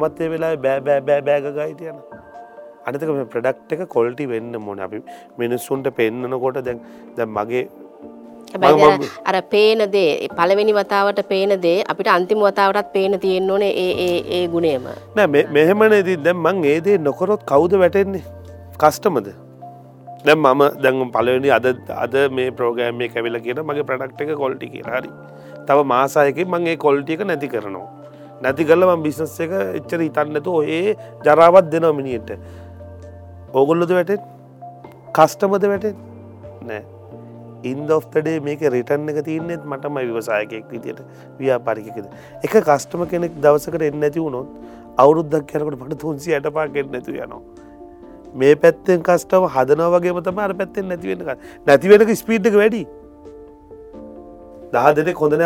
[0.00, 1.96] මත් ඒ වෙලා බෑ බෑ බෑ බෑගගයිතියන.
[2.88, 5.02] අනතක මේ ප්‍රඩක්් එක කොල්ටි වෙන්න මොන අපි
[5.42, 6.80] මිනිස්සුන්ට පෙන්න්නනකොට දැන්
[7.18, 7.64] දැ මගේ
[9.24, 14.88] අර පේනදේ පළවෙනි වතාවට පේනදේ අපිට අන්තිම වතාවටත් පේන තියෙන්න්න ඕනේ ඒ ඒ ගුණේම.
[15.16, 18.24] නෑ මෙහෙමනේදී දැම් මං ඒදේ නොකොරොත් කවුද වැටෙන්නේ?
[18.78, 19.28] කස්ටමද
[20.24, 24.72] දැම් මම දැන් පලවෙනි අද අද මේ ප්‍රෝගෑම් මේ කැවිල කියන මගේ ප්‍රඩක්් එක කොල්ටි
[24.74, 24.98] කියලා.
[24.98, 25.10] හරි.
[25.66, 27.88] තව මාසායක මගේ කොල්ටියක නැති කරනවා.
[28.42, 32.30] නැති කරලම බිස්නස් එක එච්චර හිතන්නතු ඔඒ ජරාවත් දෙනවා මිනිට
[33.54, 34.20] ඕගොල්ලොද වැටෙන්
[35.16, 35.94] කස්ටමද වැටෙන්
[36.68, 36.82] නෑ.
[37.70, 41.00] ඉන්ද ඔෆ්තඩේ මේක රිටන්න එක තියන්නෙත් මටම විවසායකෙක් විදියට
[41.38, 42.06] ව්‍යාපාරිකෙද
[42.44, 44.48] එක කස්ටම කෙනෙක් දවසකට එන්න ඇති වුණොත්
[45.04, 47.40] අවුරුද්දක් යනකට මට තුන්සි ඇටපා කෙන් නැතු යනවා.
[48.34, 51.26] මේ පැත්තෙන් කස්ටම හදන වගේ තම අර පැත්තෙන් නැතිවෙන
[51.66, 52.84] නැතිවෙනක ස්පීට්ක වැඩි.
[54.72, 55.42] දහ දෙනෙ හොඳන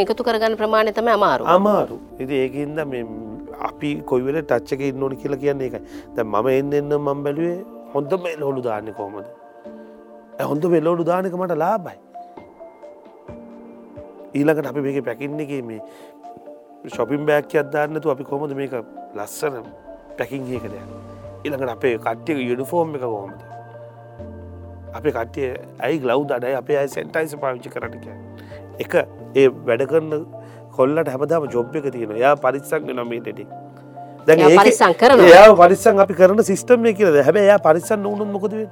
[0.00, 1.44] එකතු කරගන්න ප්‍රමාණය තම අමාරු.
[1.58, 1.98] අමාරු.
[2.22, 3.02] ඉති ඒකන්ද මේ
[3.64, 5.82] අපි කොයිවෙල ටච්චක ඉන්නඕන කියලා කියන්නේ එකයි
[6.16, 7.56] ද මම එන්න එන්න මම් බැලුවේ
[7.94, 9.28] හොඳ මේ ලොලු දාන්න කෝමද
[10.42, 11.98] හොඳ වෙල්ලෝඩු දානක මට ලාබයි
[14.34, 15.80] ඊළඟට අපි මේක පැකින්නගේ මේ
[16.88, 18.74] ශොපින් බෑක් අදදාන්නතු අපි කොමද මේක
[19.14, 19.58] ලස්සන
[20.18, 20.74] පැකින් ඒකද
[21.44, 23.40] ඉළඟට අපේ කට්ටියක යුනිෆෝර්ම් එක කොහොමද?
[24.94, 25.48] අපේ කට්ටිය
[25.80, 28.06] ඇයි ගලව් දඩයි අපේ අයි සෙන්ටයිස පාවිච්චි කරටක
[28.78, 28.94] එක
[29.34, 30.26] ඒ වැඩ කරන්න
[30.74, 33.46] කොල්ලට හැමදාම ජොබ් එක තියෙන යා පරිස්සංග නොමීටටි
[34.26, 38.62] පරිස්සං කරන යා පරිස්සං අපි කරන සිිස්ටම් කියද හැබ යා පරිස්සන්න වුණුන් මොකදව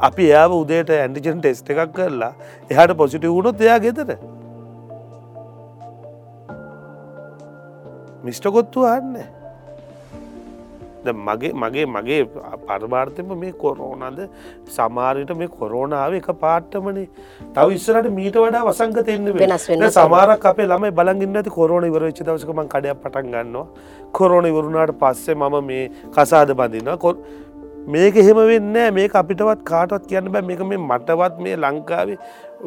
[0.00, 2.32] අපි එයාව උදේට ඇන්ඩිජන් ටෙස්ට එකක් කරලා
[2.70, 4.16] එහට පොසිටි වුණොත් එයා ගෙතට
[8.24, 8.88] මිස්ටකොත්තු
[11.04, 12.24] අන්න මගේ මගේ මගේ
[12.66, 14.20] පරමාර්ථම මේ කොරෝනද?
[14.68, 17.08] සමාරයට මේ කොරෝනාව එක පාට්ටමනේ.
[17.54, 22.22] තව ඉස්සරට මීට වඩා වසංග තෙන්න වෙනස් වෙන්න සමාරක් අපේ ළමයි බලගින්න ඇති කොරෝන ඉවරච්ච
[22.26, 23.66] දවසකම කඩයක් පටන් ගන්නවා.
[24.12, 27.14] කොරෝන ඉවරුණාට පස්සේ මම මේ කසාද බඳන්න කො
[27.86, 30.42] මේක එහෙම වෙන්න මේ අපිටවත් කාටත් කියන්න බෑ.
[30.42, 32.18] මේක මේ මටවත් මේ ලංකාවේ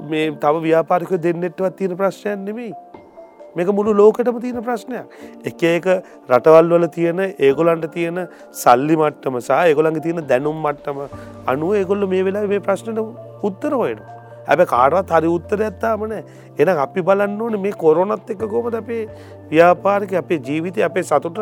[0.10, 2.74] මේ තව ව්‍යාපාරික දෙන්නෙට්වත් තියෙන ප්‍රශ්නයන් නෙමෙයි
[3.60, 5.06] මේක මුළු ලෝකටම තියෙන ප්‍රශ්නයක්.
[5.50, 5.88] එක ඒක
[6.30, 8.20] රටවල් වල තියෙන ඒගොලන්ට තියෙන
[8.64, 11.00] සල්ලි මට්ටම සහ ඒගොළඟ තියෙන දැනුම් මට්ටම
[11.54, 13.00] අනුව ඒගොල්ල මේ වෙලා මේ ප්‍රශ්නට
[13.50, 14.00] උත්තර හොයන.
[14.48, 16.16] හැබ කාටවත් හරි උත්තර ඇත්තාමන
[16.64, 19.04] එන අපි බලන්න ඕන මේ කොරොනත් එක කොමද අපේ
[19.54, 21.40] ව්‍යාපාරික අපේ ජීවිතය අපේ සතුට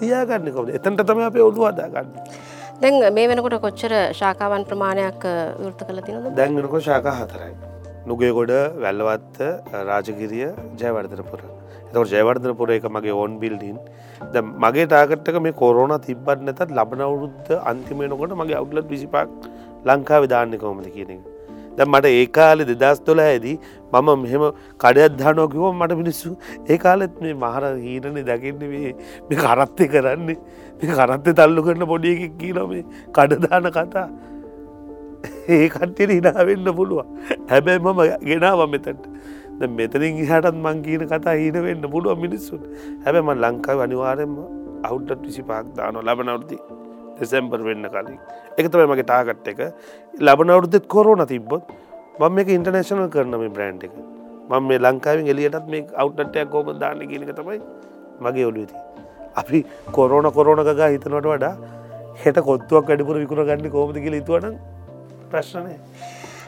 [0.00, 2.12] තියාගන්න කොද එතන්ට තම අපේ ඔලු අදාගන්න.
[2.82, 5.26] දැන් මේ වෙනකොට කොච්චර ශාකාවන් ප්‍රමාණයක්
[5.62, 7.52] වෘත කළ තිනද දැන්ගෙනකො ශාකා හතරයි.
[8.08, 8.52] නුගේගොඩ
[8.82, 9.38] වැල්ලවත්ත
[9.90, 10.44] රාජගිරිය
[10.80, 11.40] ජයවර්ධනපුර.
[11.88, 13.78] එතකට ජයවර්ධනපුර එක මගේ ඕන් බිල්ඩින්
[14.34, 19.50] ද මගේ ටාගට්ටක මේ කොරෝන තිබ්බත් නැතත් ලබන අවුරුද්ධ අන්තිමයනකොට මගේ අවුලත් විසිපක්
[19.88, 21.26] ලංකා විධාන්න කොමද කියන එක.
[21.78, 23.56] ද මට ඒ කාලෙ දෙදස් තොල ඇදී
[23.92, 24.44] මම මෙහෙම
[24.84, 26.30] කඩයක් ධනෝකිවෝ මට මිනිස්සු
[26.72, 28.94] ඒ කාලෙත් මේ මහර හීනනේ දකින්න මේ
[29.28, 30.38] මේ කරත්තය කරන්නේ
[30.80, 32.82] මේ කරත්තය තල්ලු කරන පොඩියකක් කියීලොමේ
[33.16, 34.08] කඩදාන කතා.
[35.48, 37.00] ඒ කට්ටියට හිනාවෙන්න පුළුව
[37.50, 38.88] හැබැයි මම ගෙනාව මෙතට
[39.60, 42.62] ද මෙතනින් හටත් මං කියන කතා හීන වෙන්න පුළුව මිනිස්සුන්
[43.04, 44.34] හැබැම ලංකාව අනිවාරෙන්ම
[44.84, 46.58] අවුට්ටත් විසි පාක් දාන ලබනවෘති
[47.18, 48.18] දෙසැම්බර් වෙන්න කලින්.
[48.58, 49.60] එකතම මගේ ටාගට් එක.
[50.20, 51.74] ලබනවරුදෙත් කොරෝන තිබ්බොත්
[52.20, 53.94] මම මේක ඉන්ටර්නේශනල් කරනම බ්‍රන්් එක.
[54.50, 57.58] මම මේ ලංකාවෙන් එලියටත් මේ අවුට්ටයක් කෝම දාන්න කියනක තමයි
[58.24, 58.74] මගේ ඔලුවති
[59.36, 59.58] අපි
[59.92, 61.54] කොරෝන කොරෝණ ගා හිතනොට වඩා
[62.22, 64.58] හෙට කොත්තුවක් වැඩිපුර විකුණ ගන්න කෝමති කියල තුවන
[65.32, 65.74] ප්‍රශ්නය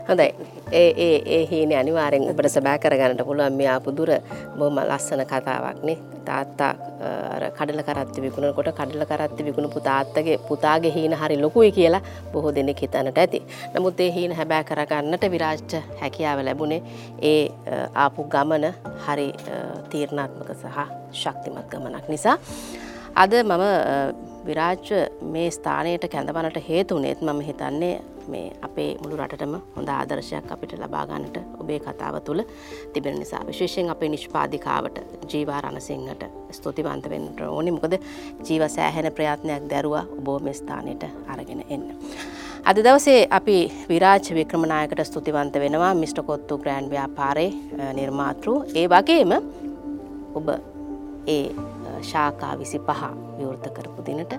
[0.08, 0.28] හොඳයි
[0.72, 4.10] ඒ ඒ ඒ හීන අනිවාරෙන් ඔබට සබෑ කරගන්නට පුළුවන් මේ ආපු දුර
[4.58, 6.72] බොහොම ලස්සන කතාවක්නේ තාත්තා
[7.58, 12.02] කඩල කරත්ති විකුණකොට කඩල කරත්ති විකුණපු තාත්තගේ පුතාගේ හීන හරි ලොකුයි කියලා
[12.32, 13.42] බොහෝ දෙනෙක් හිතන්නට ඇති.
[13.74, 16.82] නමුත් ඒ හීන හැබෑ කරගන්නට විරාජ්ට හැකියාව ලැබුණේ
[17.22, 17.42] ඒ
[17.94, 18.66] ආපු ගමන
[19.06, 19.28] හරි
[19.90, 20.78] තීරණාත්මක සහ
[21.14, 22.36] ශක්තිමත් ගමනක් නිසා.
[23.16, 25.00] අද මම විරාජ්‍ය
[25.34, 27.94] මේ ස්ථානයට කැඳවනට හේතුනේත් මම හිතන්නේ
[28.32, 32.42] මේ අපේ මුළු රටටම හොඳ ආදර්ශයක් අපිට ලබාගන්නට ඔබේ කතාව තුළ
[32.92, 33.46] තිබෙන නිසා.
[33.46, 34.98] විශේෂයෙන් අපේ නිෂ්පාධිකාවට
[35.32, 36.24] ජීවා රණසිංහට
[36.58, 37.70] ස්තුතිවන්ත වෙන්නට ඕනි.
[37.70, 37.96] මොකද
[38.48, 41.84] ජීව සෑහෙන ප්‍රයත්නයක් දැරුවා ඔබෝ මේ ස්ථානයට අරගෙන එන්න.
[42.64, 47.48] අද දවසේ අපි විරාජ වික්‍රමනායකට ස්තුතිවන්ත වෙනවා මිස්ට කොත්තු ග්‍රෑන්් ව්‍යාපාරය
[47.98, 48.48] නිර්මාතෘ.
[48.74, 49.32] ඒ වගේම
[50.34, 50.48] ඔබ
[51.26, 51.44] ඒ
[52.02, 53.02] ශාකා විසි පහ
[53.38, 54.34] විවෘත කරපු දිනට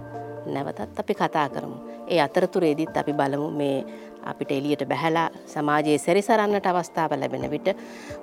[0.45, 1.77] නැවතත් අපි කතා කරමු.
[2.07, 3.85] ඒ අතරතුරේදීත් අපි බලමු මේ
[4.23, 7.67] අපිට එලියට බැහැලා සමාජයේ සැරිසරන්නට අවස්ථාව ලැබෙන විට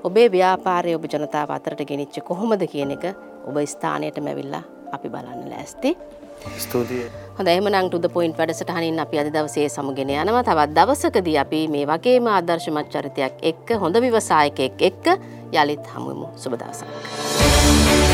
[0.05, 3.05] ඔබේ ව්‍යාපාරය ඔබ ජනතාව අතරට ගෙනනිච්ච කොහොමද කියන එක
[3.47, 4.63] ඔබ ස්ථානයට මැවිල්ලා
[4.93, 5.97] අපි බලන්න ලෑස්ති.
[7.39, 12.29] හොඳ එමනං ටුද පොයින්් වැඩසටහනින් අපි අද දවසේ සමුගෙන යනවා තවත් දවසකදී අපි මේ වගේම
[12.29, 15.07] ආදර්ශමත් චරිතයක් එක්ක හොඳ විවසායකෙක් එක්ක
[15.55, 18.08] යළිත් හමුවමු සුබදවසක්.